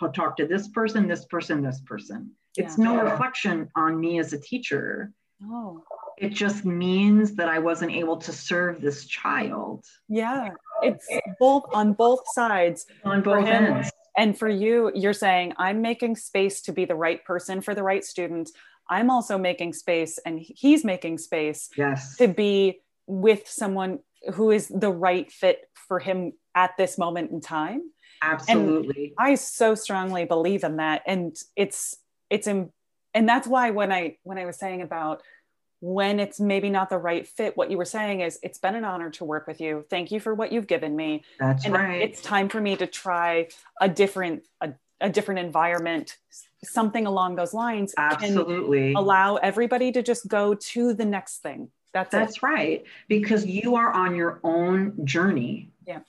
[0.00, 2.30] I'll talk to this person, this person, this person.
[2.56, 2.84] It's yeah.
[2.84, 5.12] no reflection on me as a teacher.
[5.44, 5.82] Oh.
[6.18, 9.84] It just means that I wasn't able to serve this child.
[10.08, 10.50] Yeah.
[10.82, 12.86] It's both on both sides.
[13.04, 13.90] On both ends.
[14.16, 17.82] And for you, you're saying, I'm making space to be the right person for the
[17.82, 18.50] right student.
[18.88, 22.16] I'm also making space, and he's making space yes.
[22.16, 24.00] to be with someone
[24.34, 27.82] who is the right fit for him at this moment in time.
[28.22, 29.14] Absolutely.
[29.18, 31.02] And I so strongly believe in that.
[31.06, 31.96] And it's,
[32.28, 32.70] it's, in,
[33.14, 35.22] and that's why when I, when I was saying about
[35.80, 38.84] when it's maybe not the right fit, what you were saying is it's been an
[38.84, 39.84] honor to work with you.
[39.88, 41.24] Thank you for what you've given me.
[41.38, 42.02] That's and right.
[42.02, 43.48] It's time for me to try
[43.80, 46.18] a different, a, a different environment,
[46.62, 47.94] something along those lines.
[47.96, 48.92] Absolutely.
[48.92, 51.70] allow everybody to just go to the next thing.
[51.94, 52.42] That's That's it.
[52.42, 52.84] right.
[53.08, 55.70] Because you are on your own journey.
[55.86, 56.00] Yeah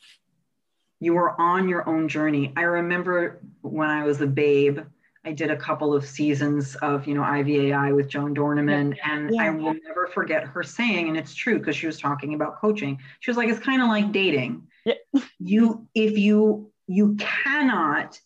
[1.01, 2.53] you were on your own journey.
[2.55, 4.79] I remember when I was a babe,
[5.25, 8.95] I did a couple of seasons of, you know, IVAI with Joan Dornemann.
[8.95, 9.11] Yeah.
[9.11, 9.43] And yeah.
[9.43, 12.99] I will never forget her saying, and it's true because she was talking about coaching.
[13.19, 14.67] She was like, it's kind of like dating.
[14.85, 14.93] Yeah.
[15.39, 18.19] you, if you, you cannot,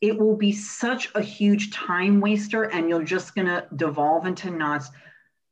[0.00, 4.50] it will be such a huge time waster and you're just going to devolve into
[4.50, 4.90] knots.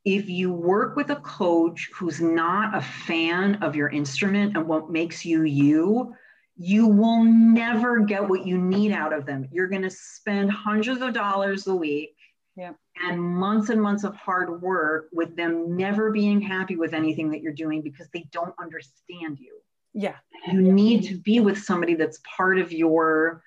[0.06, 4.90] If you work with a coach who's not a fan of your instrument and what
[4.90, 6.14] makes you you,
[6.56, 9.48] you will never get what you need out of them.
[9.52, 12.16] You're going to spend hundreds of dollars a week
[12.56, 12.72] yeah.
[13.02, 17.42] and months and months of hard work with them never being happy with anything that
[17.42, 19.58] you're doing because they don't understand you.
[19.92, 20.16] Yeah.
[20.50, 23.42] You need to be with somebody that's part of your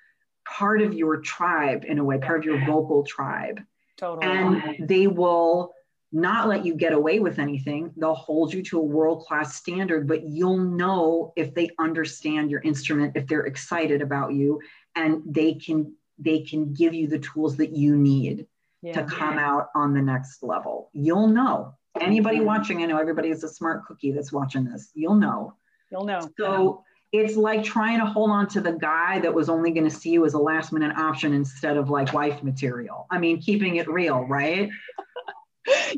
[0.46, 3.60] part of your tribe in a way, part of your vocal tribe.
[3.96, 4.26] Totally.
[4.26, 5.72] And they will
[6.12, 7.92] not let you get away with anything.
[7.96, 12.60] They'll hold you to a world class standard, but you'll know if they understand your
[12.62, 14.60] instrument, if they're excited about you,
[14.96, 18.46] and they can they can give you the tools that you need
[18.82, 18.92] yeah.
[18.92, 20.90] to come out on the next level.
[20.92, 21.74] You'll know.
[22.00, 22.46] Anybody mm-hmm.
[22.46, 24.90] watching, I know everybody is a smart cookie that's watching this.
[24.94, 25.54] You'll know.
[25.90, 26.28] You'll know.
[26.38, 29.94] So it's like trying to hold on to the guy that was only going to
[29.94, 33.06] see you as a last minute option instead of like wife material.
[33.10, 34.70] I mean, keeping it real, right?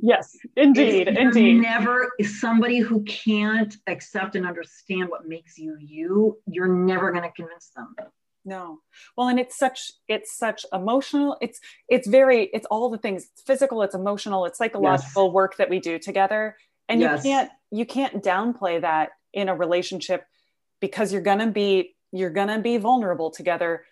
[0.02, 1.60] Yes, indeed, it's, indeed.
[1.60, 6.38] Never somebody who can't accept and understand what makes you you.
[6.46, 7.94] You're never going to convince them.
[8.44, 8.80] No.
[9.16, 11.36] Well, and it's such it's such emotional.
[11.40, 13.28] It's it's very it's all the things.
[13.32, 13.82] It's physical.
[13.82, 14.46] It's emotional.
[14.46, 15.32] It's psychological yes.
[15.32, 16.56] work that we do together,
[16.88, 17.24] and yes.
[17.24, 20.24] you can't you can't downplay that in a relationship
[20.80, 23.84] because you're gonna be you're gonna be vulnerable together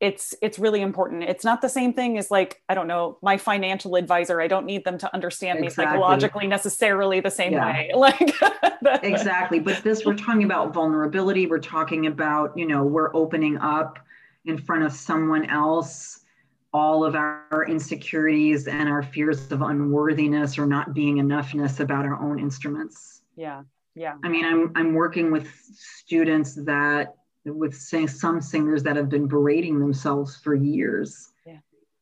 [0.00, 1.22] it's it's really important.
[1.22, 4.40] It's not the same thing as like i don't know my financial advisor.
[4.40, 5.84] I don't need them to understand exactly.
[5.84, 7.66] me psychologically necessarily the same yeah.
[7.66, 7.90] way.
[7.96, 8.34] Like
[9.02, 9.58] exactly.
[9.58, 11.46] But this we're talking about vulnerability.
[11.46, 13.98] We're talking about you know we're opening up
[14.44, 16.20] in front of someone else
[16.74, 22.20] all of our insecurities and our fears of unworthiness or not being enoughness about our
[22.20, 23.22] own instruments.
[23.34, 23.62] Yeah.
[23.94, 24.16] Yeah.
[24.22, 27.14] I mean i'm i'm working with students that
[27.46, 31.28] with some singers that have been berating themselves for years.
[31.46, 31.58] Yeah.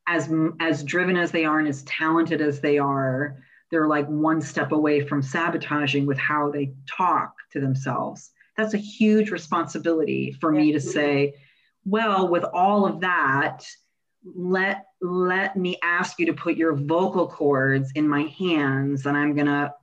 [0.06, 0.30] As
[0.60, 3.36] as driven as they are and as talented as they are,
[3.70, 8.30] they're like one step away from sabotaging with how they talk to themselves.
[8.56, 10.60] That's a huge responsibility for yeah.
[10.60, 11.34] me to say,
[11.84, 13.66] well, with all of that,
[14.24, 19.34] let let me ask you to put your vocal cords in my hands and I'm
[19.34, 19.74] going to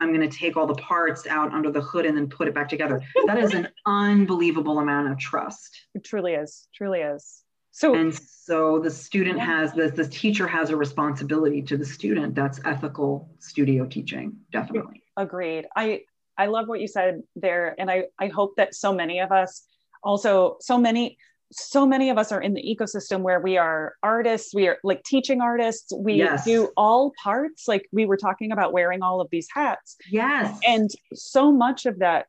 [0.00, 2.54] I'm going to take all the parts out under the hood and then put it
[2.54, 3.02] back together.
[3.26, 5.80] That is an unbelievable amount of trust.
[5.94, 6.68] It truly is.
[6.74, 7.42] Truly is.
[7.76, 12.34] So and so the student has the the teacher has a responsibility to the student.
[12.34, 15.02] That's ethical studio teaching, definitely.
[15.18, 15.66] Agreed.
[15.76, 16.00] I
[16.38, 19.66] I love what you said there, and I I hope that so many of us
[20.02, 21.18] also so many
[21.52, 25.02] so many of us are in the ecosystem where we are artists we are like
[25.04, 25.92] teaching artists.
[25.96, 26.44] We yes.
[26.44, 27.68] do all parts.
[27.68, 29.96] Like we were talking about wearing all of these hats.
[30.10, 30.58] Yes.
[30.66, 32.26] And so much of that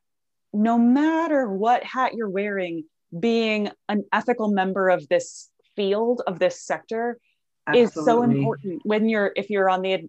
[0.52, 2.84] no matter what hat you're wearing
[3.18, 7.18] being an ethical member of this field of this sector
[7.66, 8.00] Absolutely.
[8.00, 8.82] is so important.
[8.84, 10.08] When you're if you're on the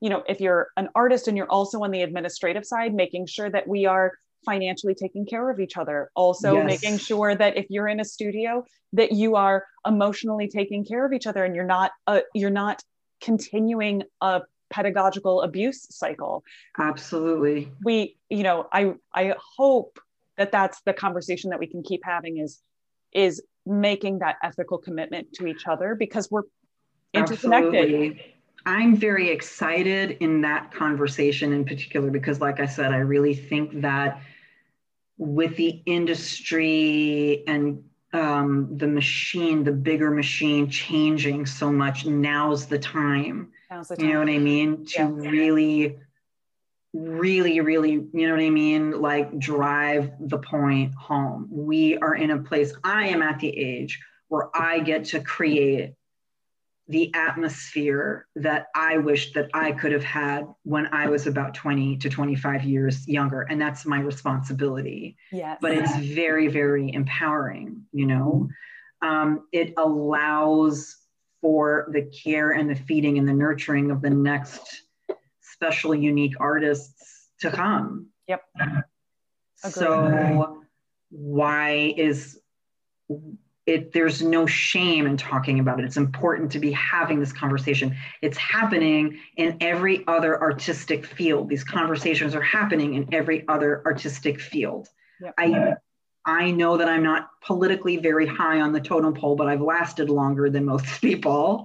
[0.00, 3.50] you know if you're an artist and you're also on the administrative side making sure
[3.50, 4.12] that we are
[4.44, 6.66] financially taking care of each other also yes.
[6.66, 11.12] making sure that if you're in a studio that you are emotionally taking care of
[11.12, 12.82] each other and you're not uh, you're not
[13.20, 16.42] continuing a pedagogical abuse cycle
[16.78, 19.98] absolutely we you know i i hope
[20.36, 22.60] that that's the conversation that we can keep having is
[23.12, 26.44] is making that ethical commitment to each other because we're
[27.12, 28.34] interconnected absolutely.
[28.66, 33.80] I'm very excited in that conversation in particular because, like I said, I really think
[33.80, 34.20] that
[35.20, 42.78] with the industry and um, the machine, the bigger machine changing so much, now's the
[42.78, 43.52] time.
[43.70, 44.06] Now's the time.
[44.06, 44.86] You know what I mean?
[44.86, 45.10] To yeah.
[45.10, 45.98] really,
[46.94, 48.98] really, really, you know what I mean?
[49.02, 51.48] Like drive the point home.
[51.50, 55.96] We are in a place, I am at the age where I get to create
[56.90, 61.96] the atmosphere that I wish that I could have had when I was about 20
[61.98, 63.42] to 25 years younger.
[63.42, 65.16] And that's my responsibility.
[65.30, 65.58] Yes.
[65.60, 68.48] But it's very, very empowering, you know.
[69.02, 70.96] Um, it allows
[71.40, 74.82] for the care and the feeding and the nurturing of the next
[75.40, 78.08] special, unique artists to come.
[78.26, 78.42] Yep.
[78.60, 79.72] Agreed.
[79.72, 80.62] So,
[81.10, 82.40] why is
[83.70, 85.84] it, there's no shame in talking about it.
[85.84, 87.96] It's important to be having this conversation.
[88.20, 91.48] It's happening in every other artistic field.
[91.48, 94.88] These conversations are happening in every other artistic field.
[95.20, 95.34] Yep.
[95.38, 95.74] I
[96.26, 100.10] I know that I'm not politically very high on the totem pole, but I've lasted
[100.10, 101.64] longer than most people.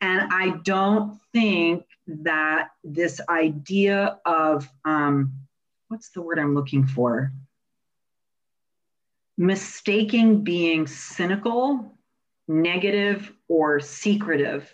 [0.00, 5.32] And I don't think that this idea of um,
[5.88, 7.32] what's the word I'm looking for?
[9.40, 11.96] Mistaking being cynical,
[12.46, 14.70] negative, or secretive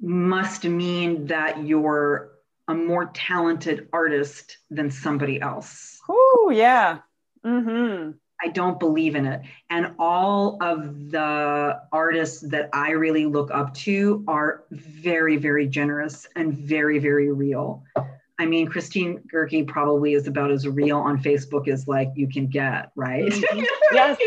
[0.00, 2.32] must mean that you're
[2.68, 6.00] a more talented artist than somebody else.
[6.08, 7.00] Oh, yeah.
[7.44, 8.12] Mm-hmm.
[8.42, 9.42] I don't believe in it.
[9.68, 16.26] And all of the artists that I really look up to are very, very generous
[16.36, 17.84] and very, very real.
[18.42, 22.48] I mean, Christine Goerke probably is about as real on Facebook as like you can
[22.48, 23.26] get, right?
[23.26, 23.64] Mm-hmm.
[23.92, 24.18] yes,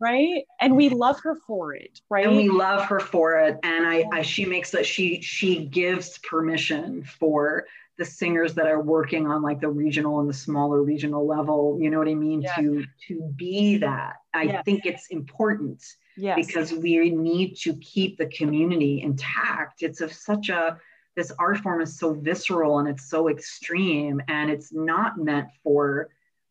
[0.00, 0.42] right.
[0.60, 2.26] And we love her for it, right?
[2.26, 3.58] And we love her for it.
[3.62, 7.66] And I, I she makes that she she gives permission for
[7.96, 11.90] the singers that are working on like the regional and the smaller regional level, you
[11.90, 12.56] know what I mean, yes.
[12.56, 14.14] to to be that.
[14.34, 14.64] I yes.
[14.64, 15.84] think it's important
[16.16, 16.34] yes.
[16.34, 19.82] because we need to keep the community intact.
[19.82, 20.76] It's of such a
[21.16, 26.08] this art form is so visceral and it's so extreme and it's not meant for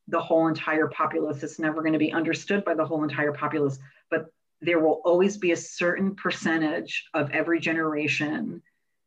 [0.08, 1.44] the whole entire populace.
[1.44, 3.80] It's never going to be understood by the whole entire populace
[4.10, 4.28] but
[4.62, 8.62] there will always be a certain percentage of every generation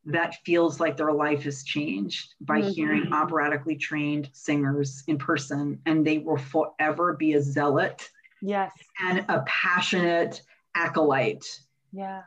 [0.05, 2.71] that feels like their life is changed by mm-hmm.
[2.71, 8.09] hearing operatically trained singers in person and they will forever be a zealot
[8.41, 8.71] yes.
[9.01, 10.41] and a passionate
[10.75, 11.45] acolyte.
[11.91, 12.23] Yeah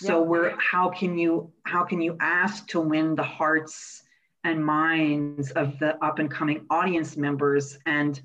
[0.00, 0.28] so yeah.
[0.28, 4.02] we're how can you how can you ask to win the hearts
[4.44, 8.20] and minds of the up and coming audience members and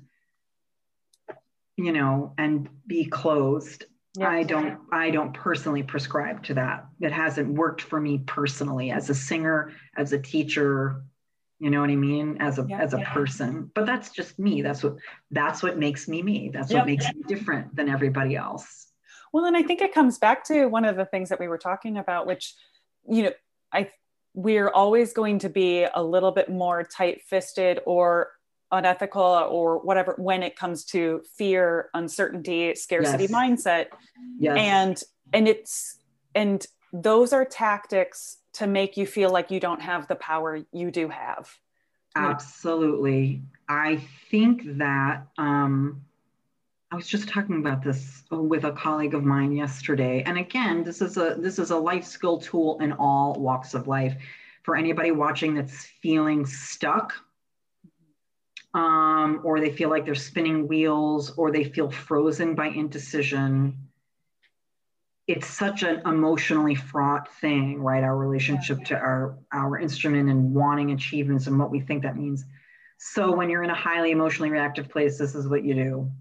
[1.76, 3.86] you know and be closed?
[4.22, 6.86] I don't i don't personally prescribe to that.
[7.00, 11.02] It hasn't worked for me personally as a singer as a teacher
[11.60, 12.36] you know what i mean?
[12.40, 13.12] As a yeah, as a yeah.
[13.12, 13.70] person.
[13.74, 14.60] But that's just me.
[14.60, 14.96] That's what
[15.30, 16.50] that's what makes me me.
[16.52, 18.84] That's what makes me different than everybody else
[19.34, 21.58] well, and I think it comes back to one of the things that we were
[21.58, 22.54] talking about, which,
[23.10, 23.32] you know,
[23.72, 23.90] I
[24.32, 28.30] we're always going to be a little bit more tight-fisted or
[28.70, 33.32] unethical or whatever when it comes to fear, uncertainty, scarcity yes.
[33.32, 33.86] mindset.
[34.38, 34.56] Yes.
[34.56, 35.98] And and it's
[36.36, 40.92] and those are tactics to make you feel like you don't have the power you
[40.92, 41.52] do have.
[42.14, 43.42] Absolutely.
[43.68, 46.02] I think that um
[46.94, 50.22] I was just talking about this with a colleague of mine yesterday.
[50.24, 53.88] And again, this is a this is a life skill tool in all walks of
[53.88, 54.14] life.
[54.62, 57.12] For anybody watching that's feeling stuck,
[58.74, 63.76] um, or they feel like they're spinning wheels, or they feel frozen by indecision.
[65.26, 68.04] It's such an emotionally fraught thing, right?
[68.04, 72.44] Our relationship to our our instrument and wanting achievements and what we think that means.
[72.98, 76.12] So when you're in a highly emotionally reactive place, this is what you do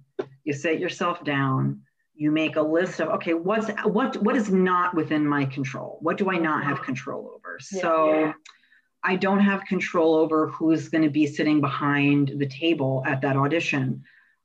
[0.44, 1.82] you sit yourself down
[2.16, 6.18] you make a list of okay what's what what is not within my control what
[6.18, 8.34] do i not have control over yeah, so yeah.
[9.04, 13.36] i don't have control over who's going to be sitting behind the table at that
[13.36, 14.04] audition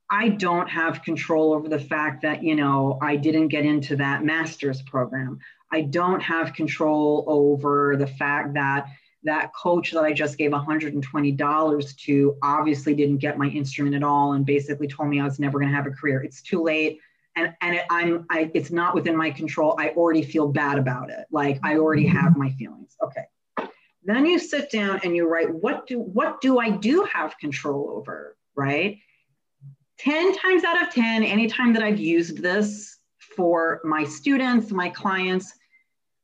[0.09, 4.23] I don't have control over the fact that, you know, I didn't get into that
[4.23, 5.39] master's program.
[5.71, 8.87] I don't have control over the fact that
[9.23, 14.33] that coach that I just gave $120 to obviously didn't get my instrument at all
[14.33, 16.23] and basically told me I was never going to have a career.
[16.23, 16.99] It's too late.
[17.35, 19.75] And, and it, I'm I, it's not within my control.
[19.77, 21.25] I already feel bad about it.
[21.31, 22.95] Like I already have my feelings.
[23.03, 23.25] Okay.
[24.03, 27.91] Then you sit down and you write what do what do I do have control
[27.95, 28.97] over, right?
[29.99, 32.97] 10 times out of 10, anytime that I've used this
[33.35, 35.53] for my students, my clients,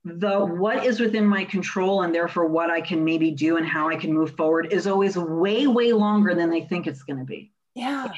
[0.06, 3.90] the what is within my control and therefore what I can maybe do and how
[3.90, 7.26] I can move forward is always way, way longer than they think it's going to
[7.26, 7.52] be.
[7.74, 8.12] Yeah.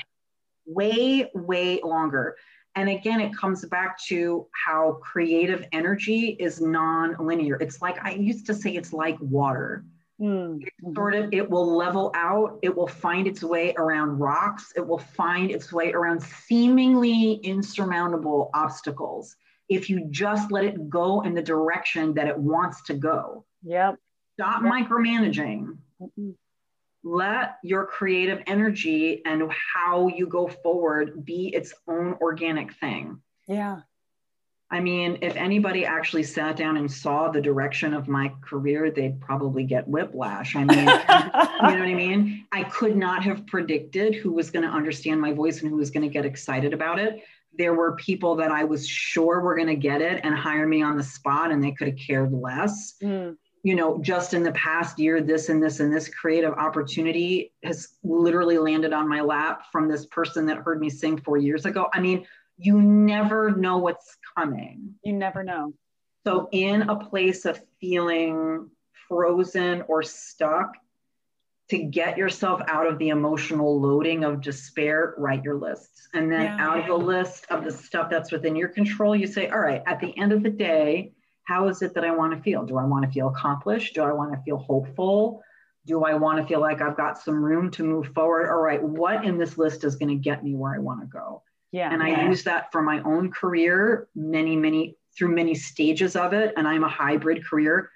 [0.66, 2.36] Way, way longer.
[2.76, 7.56] And again, it comes back to how creative energy is non-linear.
[7.56, 9.86] It's like I used to say it's like water.
[10.20, 10.94] Mm-hmm.
[10.94, 14.98] Sort of, it will level out, it will find its way around rocks, it will
[14.98, 19.38] find its way around seemingly insurmountable obstacles
[19.70, 23.46] if you just let it go in the direction that it wants to go.
[23.64, 23.98] Yep.
[24.36, 24.72] Stop yep.
[24.72, 25.78] micromanaging.
[26.02, 26.32] Mm-hmm.
[27.04, 33.22] Let your creative energy and how you go forward be its own organic thing.
[33.48, 33.82] Yeah.
[34.70, 39.22] I mean, if anybody actually sat down and saw the direction of my career, they'd
[39.22, 40.58] probably get whiplash.
[40.58, 42.46] I mean, you know what I mean?
[42.52, 45.90] I could not have predicted who was going to understand my voice and who was
[45.90, 47.24] going to get excited about it
[47.58, 50.82] there were people that I was sure were going to get it and hire me
[50.82, 52.96] on the spot, and they could have cared less.
[53.02, 53.38] Mm.
[53.64, 57.90] You know, just in the past year, this and this and this creative opportunity has
[58.04, 61.88] literally landed on my lap from this person that heard me sing four years ago.
[61.94, 62.26] I mean,
[62.58, 64.94] you never know what's coming.
[65.04, 65.74] You never know.
[66.26, 68.70] So, in a place of feeling
[69.08, 70.74] frozen or stuck,
[71.70, 76.08] to get yourself out of the emotional loading of despair, write your lists.
[76.14, 76.66] And then yeah.
[76.66, 79.84] out of the list of the stuff that's within your control, you say, all right,
[79.86, 81.12] at the end of the day,
[81.44, 82.66] how is it that I want to feel?
[82.66, 83.96] Do I want to feel accomplished?
[83.96, 85.42] Do I want to feel hopeful?
[85.86, 88.50] Do I want to feel like I've got some room to move forward?
[88.50, 91.08] All right, what in this list is going to get me where I want to
[91.08, 91.44] go?
[91.72, 91.92] Yeah.
[91.92, 92.30] And I yeah.
[92.30, 96.54] use that for my own career, many, many through many stages of it.
[96.56, 97.90] And I'm a hybrid career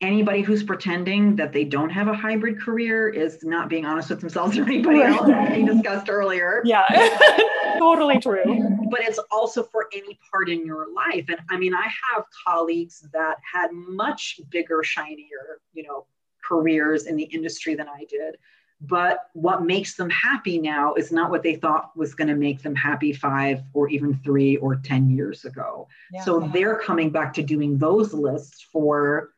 [0.00, 4.20] anybody who's pretending that they don't have a hybrid career is not being honest with
[4.20, 6.62] themselves or anybody else we discussed earlier.
[6.64, 6.84] Yeah.
[7.78, 8.78] Totally true.
[8.90, 11.26] But it's also for any part in your life.
[11.28, 16.06] And i mean i have colleagues that had much bigger shinier you know
[16.42, 18.36] careers in the industry than i did.
[18.82, 22.62] But what makes them happy now is not what they thought was going to make
[22.62, 25.86] them happy five or even three or ten years ago.
[26.10, 26.24] Yeah.
[26.24, 29.32] so they're coming back to doing those lists for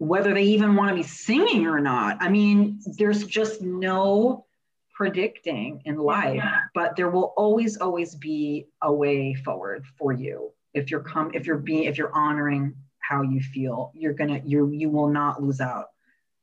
[0.00, 2.16] whether they even want to be singing or not.
[2.20, 4.46] I mean, there's just no
[4.94, 6.60] predicting in life, yeah.
[6.74, 10.52] but there will always, always be a way forward for you.
[10.72, 14.70] If you're come, if you're being, if you're honoring how you feel, you're gonna, you
[14.70, 15.88] you will not lose out.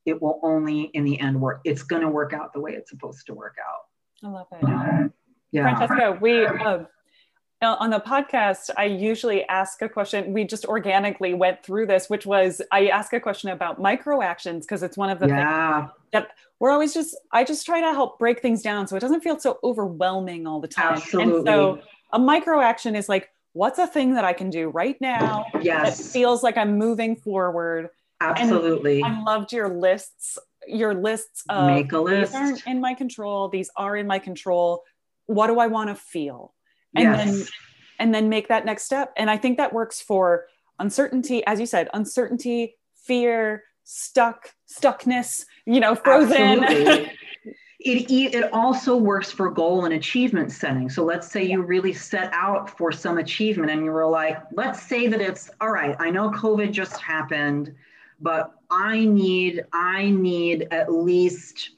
[0.05, 1.62] It will only, in the end, work.
[1.64, 4.28] It's gonna work out the way it's supposed to work out.
[4.28, 5.12] I love it.
[5.51, 5.76] Yeah.
[5.76, 6.84] Francesca, we uh,
[7.62, 10.34] on the podcast, I usually ask a question.
[10.34, 14.66] We just organically went through this, which was I ask a question about micro actions
[14.66, 15.82] because it's one of the yeah.
[15.82, 16.30] things that
[16.60, 19.39] we're always just, I just try to help break things down so it doesn't feel
[19.39, 20.93] so overwhelming all the time.
[20.93, 21.38] Absolutely.
[21.38, 21.82] And so
[22.14, 25.97] a micro action is like, what's a thing that I can do right now yes.
[25.97, 27.89] that feels like I'm moving forward?
[28.22, 29.01] Absolutely.
[29.01, 30.38] And I loved your lists,
[30.68, 32.34] your lists of make a list.
[32.34, 33.49] These aren't in my control.
[33.49, 34.84] These are in my control.
[35.28, 36.53] What do I want to feel?
[36.95, 37.25] And yes.
[37.25, 37.47] then
[37.99, 39.13] and then make that next step.
[39.17, 40.45] And i think that works for
[40.79, 47.09] uncertainty as you said uncertainty fear stuck stuckness you know frozen.
[47.79, 50.89] It, it also works for goal and achievement setting.
[50.89, 54.81] So let's say you really set out for some achievement and you were like let's
[54.81, 57.73] say that it's all right i know covid just happened
[58.19, 61.71] but i need i need at least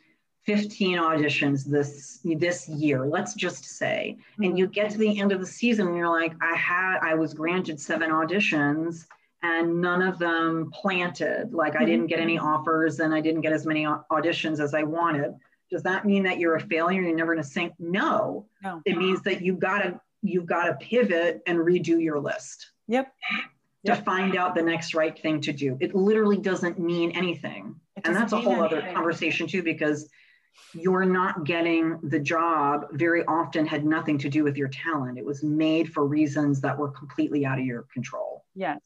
[0.50, 4.46] 15 auditions this this year let's just say mm-hmm.
[4.46, 7.14] and you get to the end of the season and you're like i had i
[7.14, 9.06] was granted seven auditions
[9.44, 11.84] and none of them planted like mm-hmm.
[11.84, 12.48] i didn't get any mm-hmm.
[12.48, 15.36] offers and i didn't get as many auditions as i wanted
[15.70, 18.98] does that mean that you're a failure you're never going to sink no no it
[18.98, 23.14] means that you got to you got to pivot and redo your list yep
[23.86, 24.04] to yep.
[24.04, 28.34] find out the next right thing to do it literally doesn't mean anything and that's
[28.34, 28.80] a whole anything.
[28.80, 30.10] other conversation too because
[30.74, 35.18] you're not getting the job very often had nothing to do with your talent.
[35.18, 38.46] It was made for reasons that were completely out of your control.
[38.56, 38.80] Yes.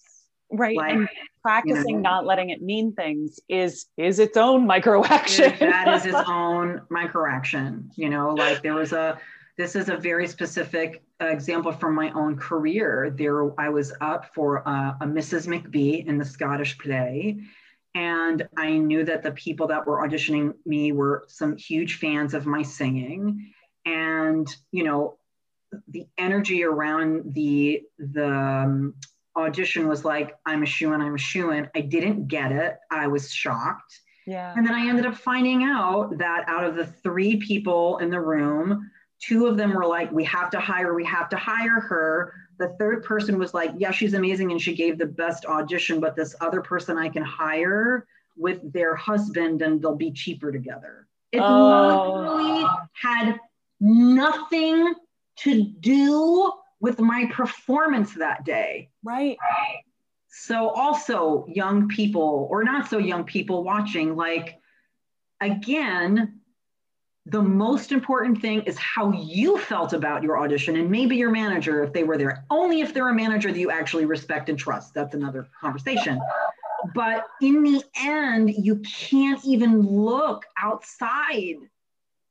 [0.51, 0.77] Right.
[0.77, 1.09] Like, and
[1.41, 5.53] practicing you know, not letting it mean things is is its own micro action.
[5.59, 7.89] that is its own micro action.
[7.95, 9.19] You know, like there was a
[9.57, 13.13] this is a very specific example from my own career.
[13.15, 15.47] There, I was up for a, a Mrs.
[15.47, 17.39] McBee in the Scottish play,
[17.95, 22.45] and I knew that the people that were auditioning me were some huge fans of
[22.45, 23.53] my singing,
[23.85, 25.17] and you know,
[25.87, 28.95] the energy around the the um,
[29.35, 32.77] audition was like, "I'm a shoo in, I'm a shoo in." I didn't get it.
[32.91, 33.99] I was shocked.
[34.25, 34.53] Yeah.
[34.55, 38.21] And then I ended up finding out that out of the three people in the
[38.21, 38.89] room,
[39.19, 42.33] two of them were like, we have to hire, we have to hire her.
[42.63, 46.15] The third person was like, yeah, she's amazing and she gave the best audition, but
[46.15, 48.07] this other person I can hire
[48.37, 51.09] with their husband and they'll be cheaper together.
[51.33, 52.13] It Oh.
[52.21, 53.37] literally had
[53.81, 54.95] nothing
[55.39, 58.89] to do with my performance that day.
[59.03, 59.37] Right.
[60.29, 64.57] So, also, young people or not so young people watching, like,
[65.41, 66.39] again,
[67.25, 71.81] the most important thing is how you felt about your audition and maybe your manager
[71.83, 72.43] if they were there.
[72.49, 74.93] Only if they're a manager that you actually respect and trust.
[74.93, 76.19] That's another conversation.
[76.93, 81.55] But in the end, you can't even look outside.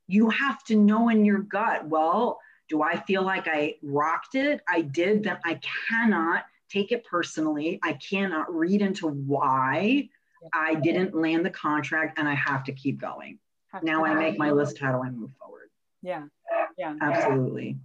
[0.09, 2.38] You have to know in your gut, well,
[2.68, 4.61] do I feel like I rocked it?
[4.68, 7.80] I did, then I cannot take it personally.
[7.82, 10.11] I cannot read into why
[10.53, 13.38] I didn't land the contract and I have to keep going.
[13.83, 14.79] Now I make my list.
[14.79, 15.70] How do I move forward?
[16.03, 16.25] Yeah.
[16.77, 16.95] Yeah.
[17.01, 17.79] Absolutely.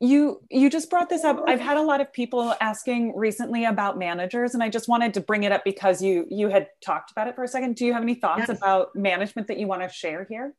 [0.00, 1.40] You you just brought this up.
[1.46, 5.20] I've had a lot of people asking recently about managers, and I just wanted to
[5.20, 7.76] bring it up because you you had talked about it for a second.
[7.76, 8.58] Do you have any thoughts Yes.
[8.58, 10.54] about management that you want to share here?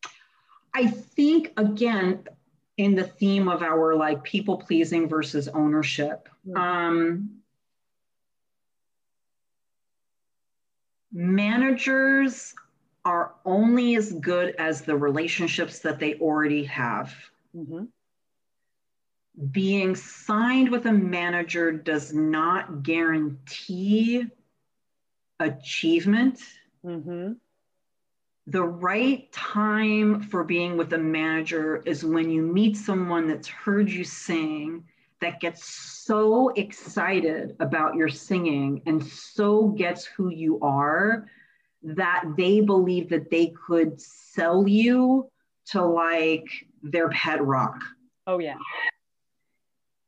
[0.73, 2.23] I think, again,
[2.77, 6.57] in the theme of our like people pleasing versus ownership, Mhm.
[6.57, 7.29] um,
[11.11, 12.55] managers
[13.05, 17.13] are only as good as the relationships that they already have.
[17.55, 17.89] Mhm.
[19.51, 24.27] being signed with a manager does not guarantee
[25.39, 26.39] achievement.
[26.85, 27.39] Mhm.
[28.45, 33.89] The right time for being with a manager is when you meet someone that's heard
[33.89, 34.87] you sing,
[35.19, 41.27] that gets so excited about your singing and so gets who you are
[41.83, 45.29] that they believe that they could sell you
[45.67, 46.45] to like
[46.81, 47.81] their pet rock.
[48.25, 48.55] Oh yeah.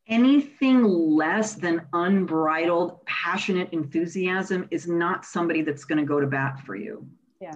[0.08, 6.60] anything less than unbridled passionate enthusiasm is not somebody that's going to go to bat
[6.66, 7.06] for you
[7.42, 7.56] Yeah.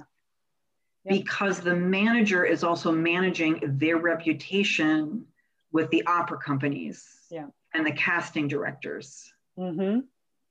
[1.06, 1.24] Yep.
[1.24, 5.26] because the manager is also managing their reputation
[5.72, 7.48] with the opera companies Yeah.
[7.74, 10.00] and the casting directors Mm-hmm.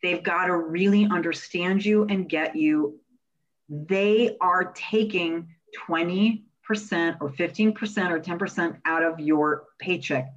[0.02, 3.00] they've got to really understand you and get you
[3.68, 5.48] they are taking
[5.88, 6.42] 20%
[7.20, 10.28] or 15% or 10% out of your paycheck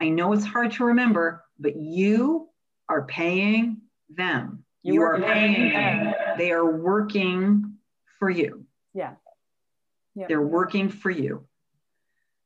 [0.00, 2.48] I know it's hard to remember, but you
[2.88, 3.78] are paying
[4.10, 4.64] them.
[4.82, 6.14] You You, are paying them.
[6.38, 7.76] They are working
[8.18, 8.66] for you.
[8.94, 9.14] Yeah.
[10.14, 10.26] Yeah.
[10.28, 11.46] They're working for you.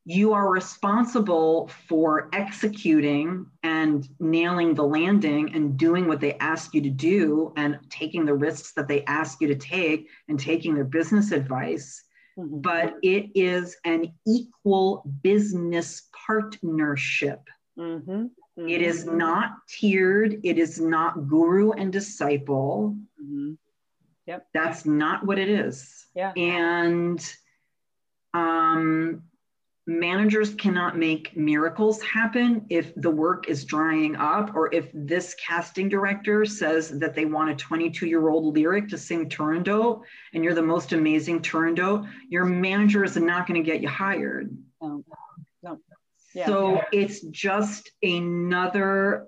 [0.04, 6.80] You are responsible for executing and nailing the landing and doing what they ask you
[6.82, 10.84] to do and taking the risks that they ask you to take and taking their
[10.84, 12.02] business advice
[12.38, 12.62] Mhm.
[12.62, 17.48] but it is an equal business partnership.
[17.76, 18.30] Mhm.
[18.56, 22.96] It is not tiered, it is not guru and disciple.
[23.20, 23.58] Mhm.
[24.54, 26.06] That's not what it is.
[26.14, 26.32] Yeah.
[26.36, 27.20] And
[28.32, 29.24] um,
[29.90, 35.88] managers cannot make miracles happen if the work is drying up or if this casting
[35.88, 40.00] director says that they want a 22 year old lyric to sing Turandot
[40.32, 44.56] and you're the most amazing Turandot, your manager is not going to get you hired.
[44.80, 45.04] No.
[45.60, 45.80] No.
[46.34, 46.46] Yeah.
[46.46, 49.26] So it's just another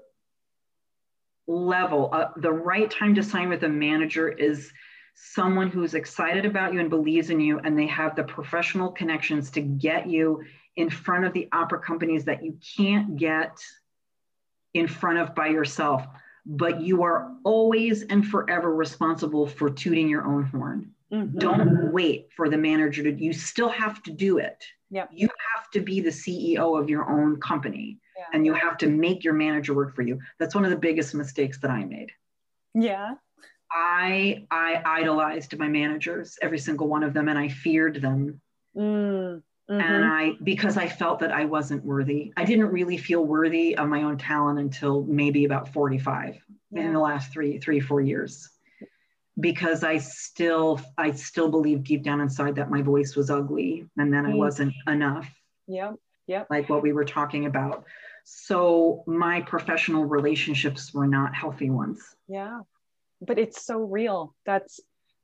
[1.48, 2.09] level.
[2.12, 4.72] Uh, the right time to sign with a manager is
[5.14, 9.51] someone who's excited about you and believes in you, and they have the professional connections
[9.51, 10.43] to get you
[10.76, 13.56] in front of the opera companies that you can't get
[14.74, 16.06] in front of by yourself.
[16.47, 20.93] But you are always and forever responsible for tooting your own horn.
[21.12, 21.39] Mhm.
[21.39, 24.64] Don't wait for the manager to, you still have to do it.
[24.90, 25.10] Yep.
[25.12, 28.24] You have to be the CEO of your own company Yeah.
[28.32, 30.20] and you have to make your manager work for you.
[30.39, 32.10] That's one of the biggest mistakes that I made.
[32.74, 33.16] Yeah.
[33.74, 38.40] I I idolized my managers, every single one of them, and I feared them.
[38.77, 39.43] Mm.
[39.69, 40.11] And Mhm.
[40.11, 42.32] I because I felt that I wasn't worthy.
[42.36, 46.36] I didn't really feel worthy of my own talent until maybe about 45
[46.73, 48.49] in the last three, three, four years.
[49.40, 54.12] Because I still I still believed deep down inside that my voice was ugly and
[54.12, 54.39] then I Mm.
[54.39, 55.28] wasn't enough.
[55.69, 55.97] Yep.
[56.28, 56.47] Yep.
[56.51, 57.85] like what we were talking about.
[58.24, 62.15] So my professional relationships were not healthy ones.
[62.28, 62.61] Yeah.
[63.24, 64.35] But it's so real.
[64.44, 64.81] That's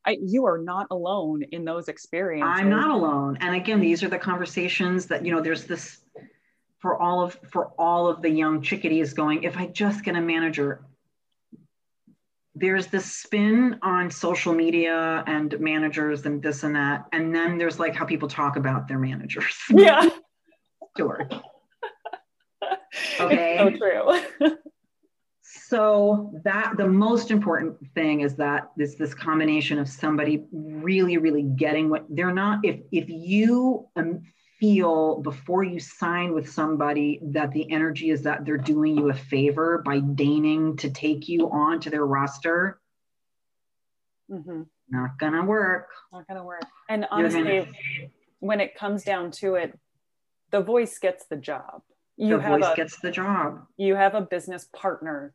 [0.07, 2.51] I, you are not alone in those experiences.
[2.51, 3.37] I'm not alone.
[3.41, 6.01] And again, these are the conversations that, you know, there's this
[6.79, 10.20] for all of for all of the young chickadees going, if I just get a
[10.20, 10.85] manager,
[12.55, 17.07] there's this spin on social media and managers and this and that.
[17.12, 19.57] And then there's like how people talk about their managers.
[19.70, 20.09] Yeah.
[20.97, 21.29] Sure.
[23.20, 24.57] It's so true.
[25.69, 31.43] So that the most important thing is that this this combination of somebody really really
[31.43, 34.23] getting what they're not if if you um,
[34.59, 39.15] feel before you sign with somebody that the energy is that they're doing you a
[39.15, 42.81] favor by deigning to take you on to their roster
[44.31, 44.62] mm-hmm.
[44.89, 46.65] not gonna work Not gonna work.
[46.89, 47.73] And honestly, gonna-
[48.40, 49.78] when it comes down to it,
[50.51, 51.82] the voice gets the job.
[52.16, 55.35] You the have voice a gets the job you have a business partner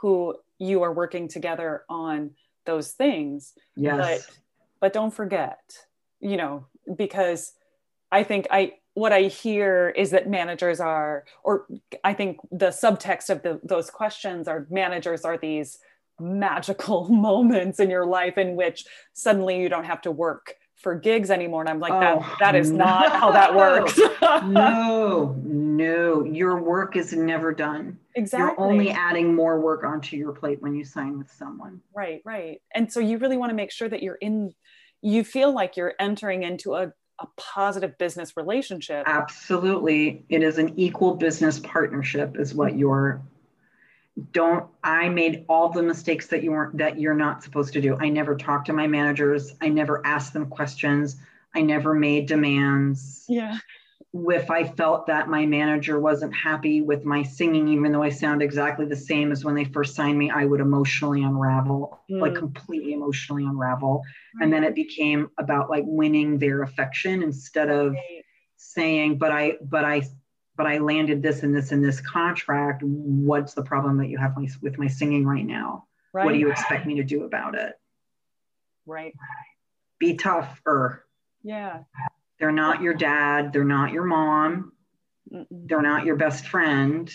[0.00, 2.30] who you are working together on
[2.66, 3.52] those things.
[3.76, 4.36] yes But
[4.80, 5.60] but don't forget,
[6.20, 6.66] you know,
[6.96, 7.52] because
[8.10, 11.66] I think I what I hear is that managers are, or
[12.02, 15.78] I think the subtext of the, those questions are managers are these
[16.18, 21.30] magical moments in your life in which suddenly you don't have to work for gigs
[21.30, 21.60] anymore.
[21.60, 23.98] And I'm like, Oh, that that is not how that works.
[24.46, 28.46] no no your work is never done exactly.
[28.46, 32.60] you're only adding more work onto your plate when you sign with someone Right, right.
[32.74, 34.52] And so you really want to make sure that you're in,
[35.02, 39.04] you feel like you're entering into a, a positive business relationship.
[39.06, 40.24] Absolutely.
[40.28, 43.20] It is an equal business partnership is what you're
[44.32, 47.96] don't I made all the mistakes that you weren't that you're not supposed to do.
[48.00, 49.54] I never talked to my managers.
[49.60, 51.16] I never asked them questions.
[51.54, 53.24] I never made demands.
[53.28, 53.58] Yeah.
[54.12, 58.42] If I felt that my manager wasn't happy with my singing, even though I sound
[58.42, 62.38] exactly the same as when they first signed me, I would emotionally unravel, like Mm.
[62.38, 64.02] completely emotionally unravel.
[64.40, 68.24] And then it became about like winning their affection instead of Right.
[68.56, 70.02] saying, but I, but I,
[70.60, 72.82] but I landed this and this and this contract.
[72.82, 75.86] What's the problem that you have with my singing right now?
[76.12, 76.26] Right.
[76.26, 77.72] What do you expect me to do about it?
[78.84, 79.14] Right.
[79.98, 81.06] Be tougher.
[81.42, 81.84] Yeah.
[82.38, 83.54] They're not your dad.
[83.54, 84.72] They're not your mom.
[85.32, 85.46] Mm-mm.
[85.50, 87.10] They're not your best friend.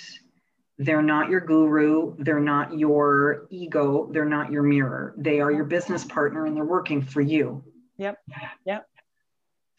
[0.79, 2.15] They're not your guru.
[2.17, 4.09] They're not your ego.
[4.11, 5.13] They're not your mirror.
[5.19, 7.63] They are your business partner and they're working for you.
[7.99, 8.17] Yep.
[8.65, 8.87] Yep.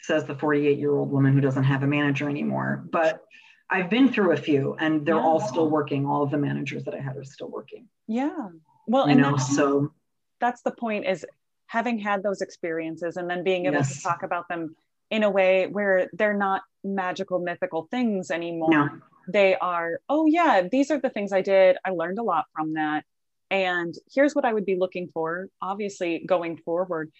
[0.03, 2.85] Says the 48 year old woman who doesn't have a manager anymore.
[2.93, 3.23] But
[3.71, 6.07] I've been through a few and they're all still working.
[6.07, 7.89] All of the managers that I had are still working.
[8.07, 8.49] Yeah.
[8.87, 9.93] Well, You and know, that's, so
[10.41, 11.27] that's the point is
[11.67, 13.97] having had those experiences and then being able Yes.
[13.97, 14.77] to talk about them
[15.11, 18.71] in a way where they're not magical, mythical things anymore.
[18.71, 18.89] no,
[19.29, 22.75] they are oh yeah these are the things i did i learned a lot from
[22.75, 23.03] that
[23.51, 27.11] and here's what i would be looking for obviously going forward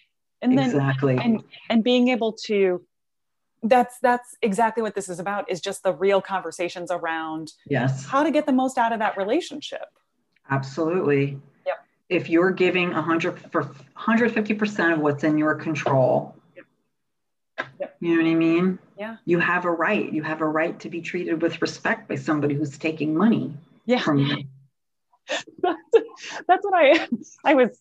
[0.41, 1.17] and then exactly.
[1.17, 2.81] and and being able to
[3.63, 8.05] that's that's exactly what this is about is just the real conversations around yes.
[8.05, 9.87] how to get the most out of that relationship
[10.49, 11.39] Absolutely.
[11.65, 11.75] Yep.
[12.09, 13.63] If you're giving 100 for
[13.97, 16.35] 150% of what's in your control,
[17.79, 17.95] Yep.
[17.99, 18.79] you know what I mean?
[18.97, 19.17] Yeah.
[19.25, 20.11] You have a right.
[20.11, 23.53] You have a right to be treated with respect by somebody who's taking money
[23.85, 24.43] yeah from you.
[25.61, 27.07] that's what i
[27.43, 27.77] i was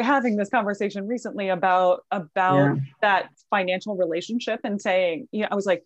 [0.00, 2.82] having this conversation recently about about Yeah.
[3.00, 5.84] that financial relationship and saying yeah i was like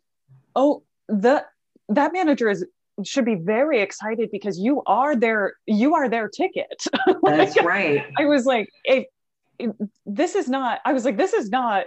[0.56, 1.44] oh the
[1.88, 2.64] that manager is
[3.04, 6.84] should be very excited because you are their you are their ticket
[7.22, 8.04] That's right.
[8.18, 9.06] i was like if,
[9.58, 11.86] if- this is not i was like this is not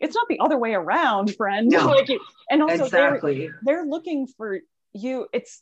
[0.00, 1.86] it's not the other way around friend No.
[1.96, 2.20] like you,
[2.50, 3.50] and also they're exactly.
[3.62, 4.60] they're looking for
[4.92, 5.60] you it's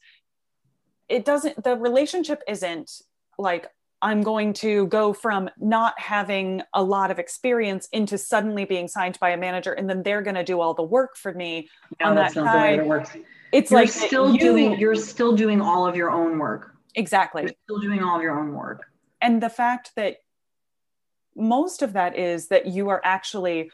[1.09, 2.91] it doesn't the relationship isn't
[3.39, 3.67] like
[4.03, 9.19] i'm going to go from not having a lot of experience into suddenly being signed
[9.21, 11.69] by a manager and then they're going to do all the work for me
[12.01, 13.11] No, on that's that not the way side, it works.
[13.53, 16.75] it's You're like still you- doing you're still doing all of your own work.
[16.95, 18.83] exactly You're still doing all of your own work.
[19.23, 20.17] and the fact that
[21.35, 23.71] most of that is that you are actually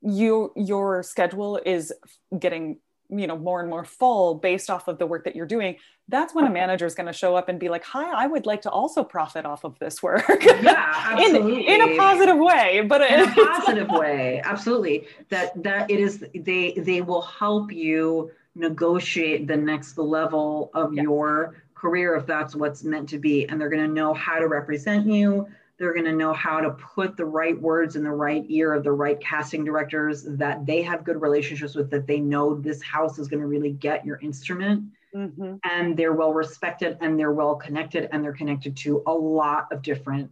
[0.00, 1.92] you your schedule is
[2.38, 2.78] getting
[3.10, 5.76] you know more and more full based off of the work that you're doing
[6.08, 8.46] that's when a manager is going to show up and be like hi i would
[8.46, 10.24] like to also profit off of this work.
[10.42, 15.06] Yeah, in, in a positive way but in a positive way absolutely.
[15.28, 21.02] That that it is they they will help you negotiate the next level of Yes.
[21.02, 24.48] your career if that's what's meant to be and they're going to know how to
[24.48, 25.46] represent you
[25.78, 28.84] they're going to know how to put the right words in the right ear of
[28.84, 33.18] the right casting directors that they have good relationships with, that they know this house
[33.18, 34.84] is going to really get your instrument.
[35.14, 35.56] Mm-hmm.
[35.64, 39.82] And they're well respected and they're well connected and they're connected to a lot of
[39.82, 40.30] different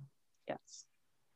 [0.48, 0.84] yes.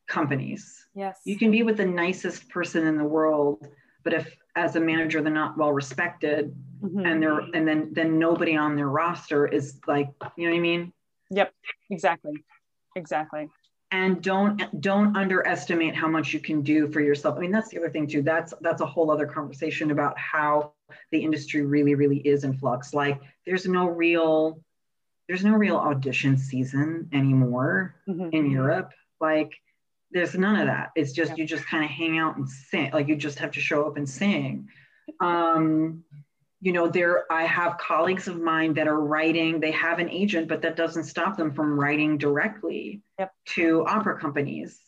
[0.07, 0.85] companies.
[0.93, 1.19] Yes.
[1.25, 3.67] You can be with the nicest person in the world,
[4.03, 7.05] but if as a manager they're not well respected mm-hmm.
[7.05, 10.61] and they're and then then nobody on their roster is like, you know what I
[10.61, 10.93] mean?
[11.29, 11.53] Yep.
[11.89, 12.33] Exactly.
[12.95, 13.49] Exactly
[13.91, 17.37] and don't don't underestimate how much you can do for yourself.
[17.37, 18.21] I mean that's the other thing too.
[18.21, 20.73] That's that's a whole other conversation about how
[21.11, 22.93] the industry really really is in flux.
[22.93, 24.61] Like there's no real
[25.27, 28.29] there's no real audition season anymore mm-hmm.
[28.31, 28.91] in europe.
[29.21, 29.53] Like
[30.11, 30.91] there's none of that.
[30.95, 31.37] It's just yeah.
[31.37, 32.91] you just kind of hang out and sing.
[32.91, 34.67] Like you just have to show up and sing.
[35.21, 36.03] Um
[36.59, 40.47] you know there i have colleagues of mine that are writing they have an agent
[40.47, 43.31] but that doesn't stop them from writing directly yep.
[43.45, 44.79] to opera companies.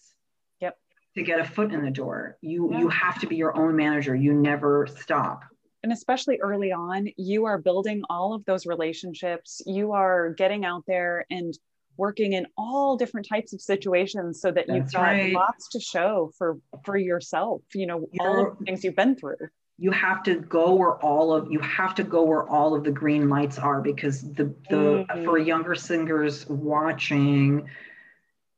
[0.60, 0.78] Yep.
[1.16, 2.38] To get a foot in the door.
[2.42, 2.80] You yeah.
[2.80, 4.16] you have to be your own manager.
[4.16, 5.44] You never stop.
[5.84, 9.62] And especially early on you are building all of those relationships.
[9.66, 11.58] You are getting out there and
[11.98, 15.34] working in all different types of situations so that That's you've got right.
[15.34, 19.18] lots to show for for yourself you know You're, all of the things you've been
[19.18, 19.36] through
[19.80, 22.92] you have to go where all of you have to go where all of the
[22.92, 25.24] green lights are because the the mm-hmm.
[25.24, 27.68] for younger singers watching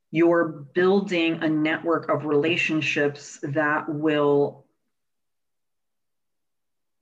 [0.09, 4.65] you're building a network of relationships that will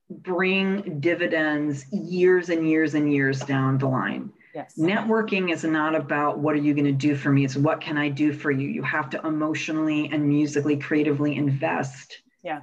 [0.08, 4.32] bring dividends years and years and years down the line.
[4.54, 4.74] Yes.
[4.76, 7.44] Networking is not about what are you going to do for me?
[7.44, 8.68] It's what can I do for you?
[8.68, 12.22] You have to emotionally and musically, creatively invest.
[12.44, 12.60] Yeah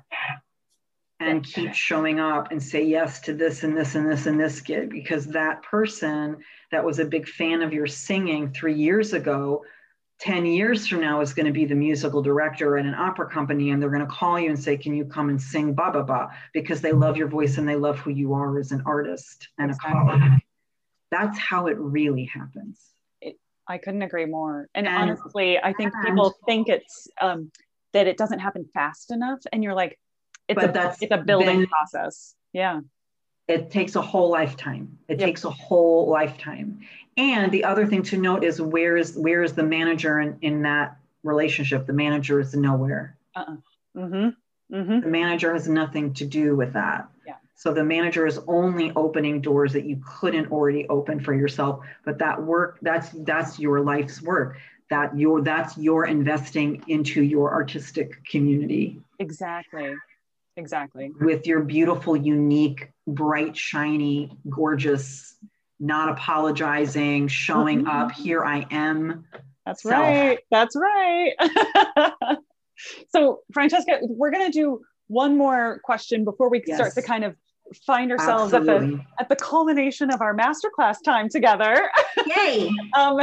[1.19, 4.61] and keep showing up and say yes to this and this and this and this
[4.61, 6.37] gig because that person
[6.71, 9.63] that was a big fan of your singing three years ago
[10.19, 13.69] 10 years from now is going to be the musical director at an opera company
[13.69, 15.73] and they're going to call you and say can you come and sing?
[15.73, 18.71] Ba ba ba because they love your voice and they love who you are as
[18.71, 19.91] an artist and exactly.
[19.91, 20.41] a colleague.
[21.11, 22.81] That's how it really happens.
[23.21, 23.37] It,
[23.67, 24.67] i couldn't agree more.
[24.73, 27.51] And, and honestly i think people think it's um,
[27.93, 29.99] that it doesn't happen fast enough and you're like
[30.47, 32.35] it's but a that's it's a building been, process.
[32.53, 32.81] Yeah.
[33.47, 34.97] It takes a whole lifetime.
[35.07, 35.27] It yep.
[35.27, 36.81] takes a whole lifetime.
[37.15, 40.61] And the other thing to note is where is where is the manager in, in
[40.63, 41.85] that relationship?
[41.85, 43.17] The manager is nowhere.
[43.35, 43.55] Uh-uh.
[43.95, 44.75] mm-hmm.
[44.75, 44.99] Mm-hmm.
[44.99, 47.07] the manager has nothing to do with that.
[47.25, 47.35] Yeah.
[47.55, 51.85] so the manager is only opening doors that you couldn't already open for yourself.
[52.03, 54.57] But that work that's that's your life's work.
[54.89, 58.99] That your that's your investing into your artistic community.
[59.19, 59.95] Exactly
[60.57, 61.11] Exactly.
[61.19, 65.35] With your beautiful, unique, bright, shiny, gorgeous,
[65.79, 67.87] not apologizing, showing mm-hmm.
[67.87, 69.25] up, here I am.
[69.65, 69.93] That's self.
[69.93, 70.39] right.
[70.49, 71.33] That's right.
[73.09, 76.77] so, Francesca, we're going to do one more question before we yes.
[76.77, 77.35] start to kind of
[77.85, 81.89] find ourselves at the at the culmination of our masterclass time together.
[82.25, 82.71] Yay!
[82.97, 83.19] um,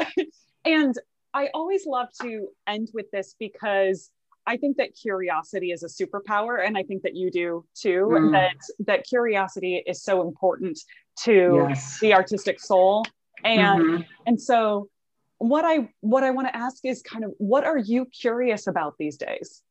[0.64, 0.94] and
[1.32, 4.10] I always love to end with this because
[4.46, 8.08] I think that curiosity is a superpower, and I think that you do too.
[8.10, 8.32] Mm.
[8.32, 8.56] That
[8.86, 10.78] that curiosity is so important
[11.24, 11.98] to yes.
[12.00, 13.04] the artistic soul,
[13.42, 14.02] and mm-hmm.
[14.26, 14.88] and so
[15.38, 18.96] what I what I want to ask is kind of what are you curious about
[18.98, 19.62] these days?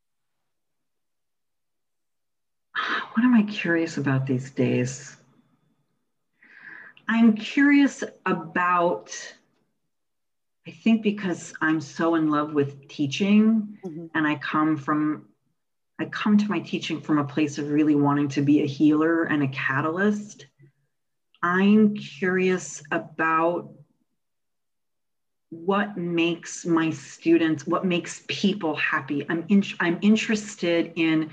[3.14, 5.18] What am I curious about these days?
[7.08, 9.12] I'm curious about
[10.68, 14.06] I think because I'm so in love with teaching mm-hmm.
[14.15, 15.27] and I come from
[15.99, 19.26] I come to my teaching from a place of really wanting to be a healer
[19.26, 20.48] and a catalyst.
[21.44, 23.69] I'm curious about
[25.49, 29.23] what makes my students, what makes people happy.
[29.30, 31.30] I'm in, I'm interested in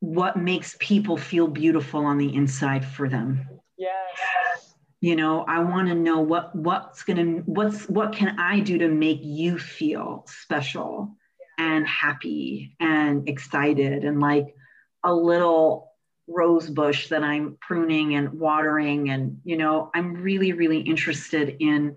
[0.00, 3.46] what makes people feel beautiful on the inside for them.
[3.76, 4.57] Yes
[5.00, 8.78] you know i want to know what what's going to what's what can i do
[8.78, 11.14] to make you feel special
[11.58, 14.54] and happy and excited and like
[15.04, 15.92] a little
[16.26, 21.96] rose bush that i'm pruning and watering and you know i'm really really interested in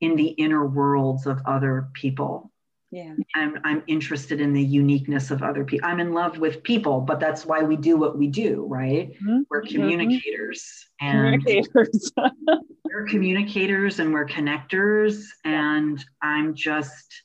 [0.00, 2.50] in the inner worlds of other people
[2.90, 7.00] yeah i'm i'm interested in the uniqueness of other people i'm in love with people
[7.00, 9.40] but that's why we do what we do right mm-hmm.
[9.48, 9.76] we're mm-hmm.
[9.76, 12.12] communicators and communicators
[12.84, 17.22] we're communicators and we're connectors and i'm just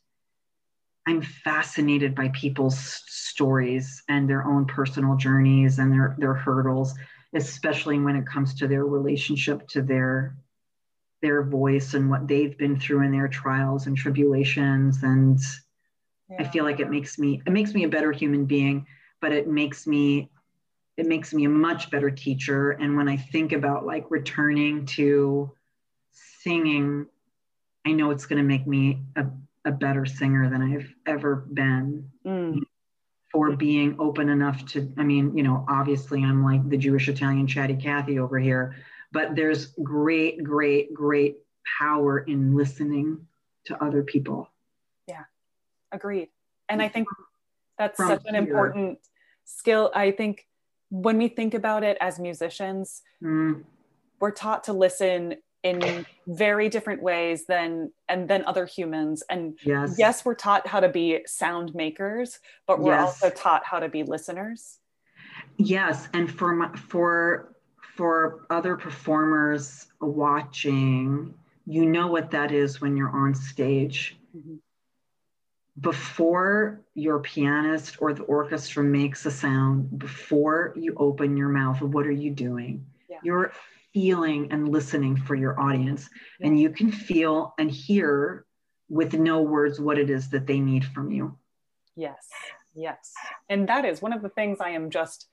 [1.08, 6.94] i'm fascinated by people's stories and their own personal journeys and their their hurdles
[7.34, 10.36] especially when it comes to their relationship to their
[11.22, 15.40] their voice and what they've been through in their trials and tribulations and
[16.30, 16.38] yeah.
[16.40, 18.86] i feel like it makes me it makes me a better human being
[19.22, 20.30] but it makes me
[20.98, 25.52] it makes me a much better teacher and when i think about like returning to
[26.12, 27.06] singing
[27.86, 29.26] i know it's going to make me a,
[29.66, 32.60] a better singer than i've ever been mm.
[33.32, 37.48] for being open enough to i mean you know obviously i'm like the jewish italian
[37.48, 38.76] chatty cathy over here
[39.12, 41.38] but there's great great great
[41.80, 43.26] power in listening
[43.66, 44.50] to other people
[45.08, 45.24] yeah
[45.92, 46.30] agreed
[46.70, 47.08] and i think
[47.78, 48.44] that's From such an here.
[48.44, 49.00] important
[49.46, 50.48] skill i think
[50.90, 53.64] when we think about it as musicians, mm.
[54.20, 59.96] we're taught to listen in very different ways than and then other humans and yes.
[59.98, 62.38] yes we're taught how to be sound makers
[62.68, 63.02] but we're yes.
[63.02, 64.78] also taught how to be listeners
[65.58, 67.55] yes and for my, for
[67.96, 71.34] for other performers watching
[71.68, 74.56] you know what that is when you're on stage mm-hmm
[75.80, 82.08] before your pianist or the orchestra makes a sound, before you open your mouth, what
[82.08, 82.86] are you doing?
[83.10, 83.18] Yeah.
[83.24, 83.52] You're
[83.94, 86.10] feeling and listening for your audience,
[86.40, 86.48] yeah.
[86.48, 88.46] and you can feel and hear
[88.90, 91.38] with no words what it is that they need from you.
[91.96, 92.26] Yes,
[92.74, 93.14] yes.
[93.50, 95.28] And that is one of the things I am just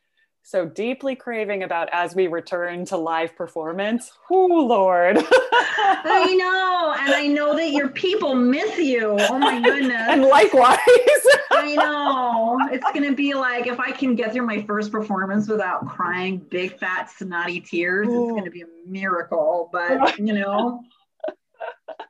[0.44, 4.12] so deeply craving about as we return to live performance.
[4.30, 5.18] Oh Lord.
[5.18, 6.94] I know.
[6.98, 9.16] And I know that your people miss you.
[9.18, 10.08] Oh my goodness.
[10.08, 10.78] and likewise.
[11.50, 12.58] I know.
[12.72, 16.38] It's going to be like if I can get through my first performance without crying
[16.38, 18.24] big, fat, snotty tears, Ooh.
[18.24, 19.70] it's going to be a miracle.
[19.72, 20.82] But, you know,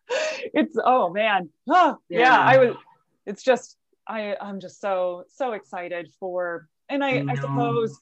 [0.09, 1.51] it's, oh man.
[1.69, 2.21] Oh, yeah.
[2.21, 2.39] yeah.
[2.41, 2.77] I was,
[3.27, 3.77] it's just,
[4.09, 8.01] I, I'm just so, so excited for, and I, I, I suppose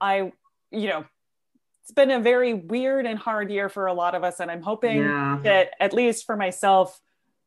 [0.00, 0.32] I,
[0.70, 1.04] you know,
[1.82, 4.40] it's been a very weird and hard year for a lot of us.
[4.40, 5.38] And I'm hoping yeah.
[5.42, 7.00] that at least for myself,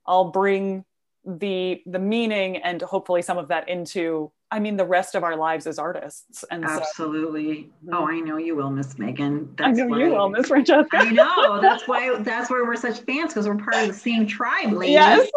[0.05, 0.83] I'll bring
[1.23, 5.37] the the meaning and hopefully some of that into I mean the rest of our
[5.37, 6.43] lives as artists.
[6.51, 7.71] And absolutely.
[7.85, 9.53] So, oh, I know you will, Miss Megan.
[9.55, 10.97] That's I know why, you will, Miss Francesca.
[10.97, 11.61] I know.
[11.61, 14.95] That's why that's why we're such fans because we're part of the same tribe, ladies.
[14.95, 15.29] Yes.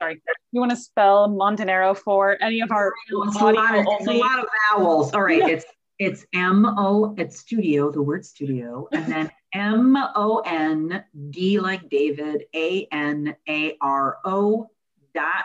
[0.00, 0.22] sorry,
[0.52, 4.12] you want to spell Mondanaro for any of our it's a, lot of, it's a
[4.12, 5.12] lot of vowels.
[5.12, 5.48] All right, yeah.
[5.48, 5.64] it's
[5.98, 11.88] it's M O, it's studio, the word studio, and then M O N D like
[11.88, 14.70] David, A N A R O
[15.14, 15.44] dot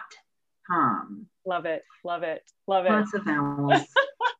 [0.68, 1.26] com.
[1.46, 2.92] Love it, love it, love it.
[2.92, 3.82] Lots of vowels.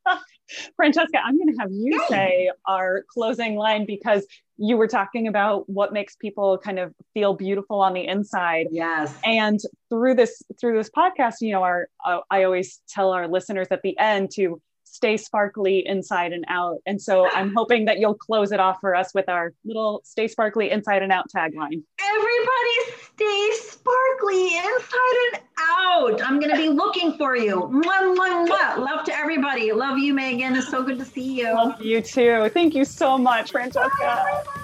[0.76, 4.26] Francesca, I'm going to have you say our closing line because
[4.56, 8.68] you were talking about what makes people kind of feel beautiful on the inside.
[8.70, 9.14] Yes.
[9.24, 13.68] And through this through this podcast, you know, our uh, I always tell our listeners
[13.70, 14.60] at the end to
[14.94, 16.78] stay sparkly inside and out.
[16.86, 20.28] And so I'm hoping that you'll close it off for us with our little stay
[20.28, 21.82] sparkly inside and out tagline.
[22.00, 22.76] Everybody
[23.12, 26.22] stay sparkly inside and out.
[26.22, 27.56] I'm going to be looking for you.
[27.56, 28.78] Mwah, mwah, mwah.
[28.78, 29.72] Love to everybody.
[29.72, 30.54] Love you, Megan.
[30.54, 31.52] It's so good to see you.
[31.52, 32.48] Love you too.
[32.50, 33.90] Thank you so much, Francesca.
[33.98, 34.60] Bye.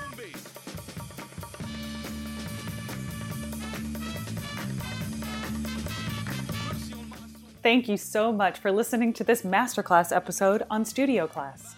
[7.63, 11.77] Thank you so much for listening to this masterclass episode on Studio Class.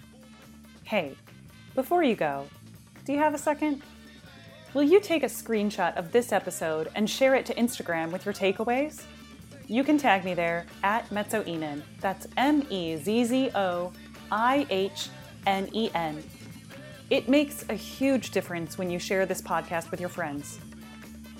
[0.84, 1.16] Hey,
[1.74, 2.46] before you go,
[3.04, 3.82] do you have a second?
[4.74, 8.32] Will you take a screenshot of this episode and share it to Instagram with your
[8.32, 9.02] takeaways?
[9.72, 11.82] you can tag me there at Mezzoihnen.
[12.00, 13.90] That's M E Z Z O
[14.30, 15.08] I H
[15.46, 16.22] N E N.
[17.08, 20.58] It makes a huge difference when you share this podcast with your friends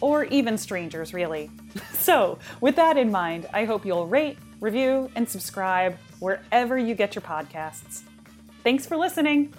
[0.03, 1.51] or even strangers, really.
[1.95, 7.15] so, with that in mind, I hope you'll rate, review, and subscribe wherever you get
[7.15, 8.03] your podcasts.
[8.63, 9.55] Thanks for listening.